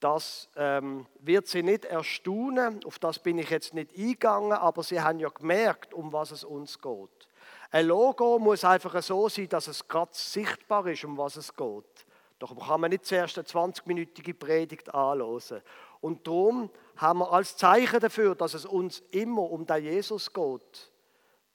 das 0.00 0.48
ähm, 0.56 1.06
wird 1.20 1.46
sie 1.46 1.62
nicht 1.62 1.84
erstaunen, 1.84 2.84
auf 2.84 2.98
das 2.98 3.18
bin 3.18 3.38
ich 3.38 3.50
jetzt 3.50 3.72
nicht 3.72 3.96
eingegangen, 3.96 4.52
aber 4.52 4.82
sie 4.82 5.00
haben 5.00 5.18
ja 5.18 5.28
gemerkt, 5.28 5.94
um 5.94 6.12
was 6.12 6.32
es 6.32 6.44
uns 6.44 6.80
geht. 6.80 7.28
Ein 7.70 7.86
Logo 7.86 8.38
muss 8.38 8.64
einfach 8.64 9.02
so 9.02 9.28
sein, 9.28 9.48
dass 9.48 9.68
es 9.68 9.88
gerade 9.88 10.12
sichtbar 10.12 10.86
ist, 10.86 11.04
um 11.04 11.16
was 11.16 11.36
es 11.36 11.54
geht. 11.54 12.06
Doch 12.38 12.54
kann 12.66 12.80
man 12.80 12.90
nicht 12.90 13.06
zuerst 13.06 13.38
eine 13.38 13.46
20-minütige 13.46 14.34
Predigt 14.34 14.94
anhören. 14.94 15.62
Und 16.00 16.26
darum 16.26 16.70
haben 16.96 17.20
wir 17.20 17.32
als 17.32 17.56
Zeichen 17.56 18.00
dafür, 18.00 18.34
dass 18.34 18.54
es 18.54 18.66
uns 18.66 19.02
immer 19.10 19.50
um 19.50 19.66
den 19.66 19.84
Jesus 19.84 20.32
geht, 20.32 20.92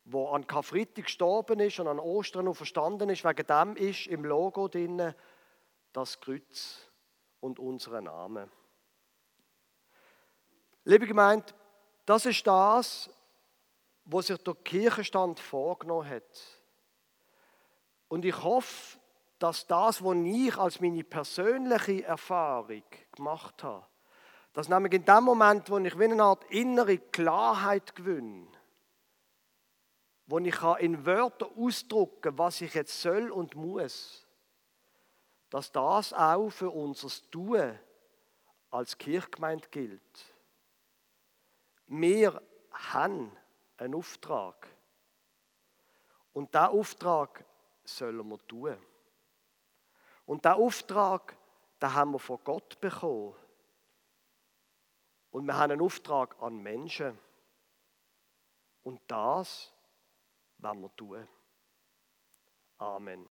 wo 0.05 0.29
an 0.29 0.47
Karfreitag 0.47 1.05
gestorben 1.05 1.59
ist 1.59 1.79
und 1.79 1.87
an 1.87 1.99
Ostern 1.99 2.45
noch 2.45 2.55
verstanden 2.55 3.09
ist, 3.09 3.23
wegen 3.23 3.47
dem 3.47 3.75
ist 3.75 4.07
im 4.07 4.25
Logo 4.25 4.67
drin 4.67 5.13
das 5.93 6.19
Kreuz 6.19 6.89
und 7.39 7.59
unsere 7.59 8.01
Namen. 8.01 8.49
Liebe 10.83 11.05
Gemeinde, 11.05 11.45
das 12.05 12.25
ist 12.25 12.45
das, 12.47 13.09
was 14.05 14.27
sich 14.27 14.37
der 14.37 14.55
Kirchenstand 14.55 15.39
vorgenommen 15.39 16.09
hat. 16.09 16.61
Und 18.07 18.25
ich 18.25 18.43
hoffe, 18.43 18.97
dass 19.37 19.65
das, 19.67 20.03
was 20.03 20.17
ich 20.17 20.57
als 20.57 20.81
meine 20.81 21.03
persönliche 21.03 22.03
Erfahrung 22.03 22.83
gemacht 23.15 23.63
habe, 23.63 23.85
dass 24.53 24.69
nämlich 24.69 24.93
in 24.93 25.05
dem 25.05 25.23
Moment, 25.23 25.69
wo 25.69 25.77
ich 25.77 25.97
wie 25.97 26.05
eine 26.05 26.21
Art 26.21 26.43
innere 26.45 26.97
Klarheit 26.97 27.95
gewinne, 27.95 28.47
wo 30.31 30.39
ich 30.39 30.61
in 30.79 31.05
Wörter 31.05 31.49
ausdrücken 31.57 32.21
kann, 32.21 32.37
was 32.37 32.61
ich 32.61 32.73
jetzt 32.73 33.01
soll 33.01 33.29
und 33.31 33.53
muss, 33.55 34.25
dass 35.49 35.73
das 35.73 36.13
auch 36.13 36.49
für 36.49 36.69
unser 36.69 37.09
Tun 37.29 37.77
als 38.69 38.97
Kirchgemeinde 38.97 39.67
gilt. 39.67 40.25
Wir 41.87 42.41
haben 42.71 43.35
einen 43.75 43.95
Auftrag. 43.95 44.69
Und 46.31 46.53
diesen 46.53 46.67
Auftrag 46.67 47.43
sollen 47.83 48.25
wir 48.29 48.47
tun. 48.47 48.77
Und 50.25 50.45
diesen 50.45 50.55
Auftrag, 50.55 51.35
den 51.81 51.93
haben 51.93 52.11
wir 52.13 52.19
von 52.19 52.39
Gott 52.45 52.79
bekommen. 52.79 53.35
Und 55.31 55.45
wir 55.45 55.57
haben 55.57 55.71
einen 55.71 55.81
Auftrag 55.81 56.41
an 56.41 56.55
Menschen. 56.55 57.19
Und 58.83 59.01
das 59.07 59.73
være 60.61 60.75
mot 60.75 60.99
død. 60.99 61.27
Amen. 62.79 63.27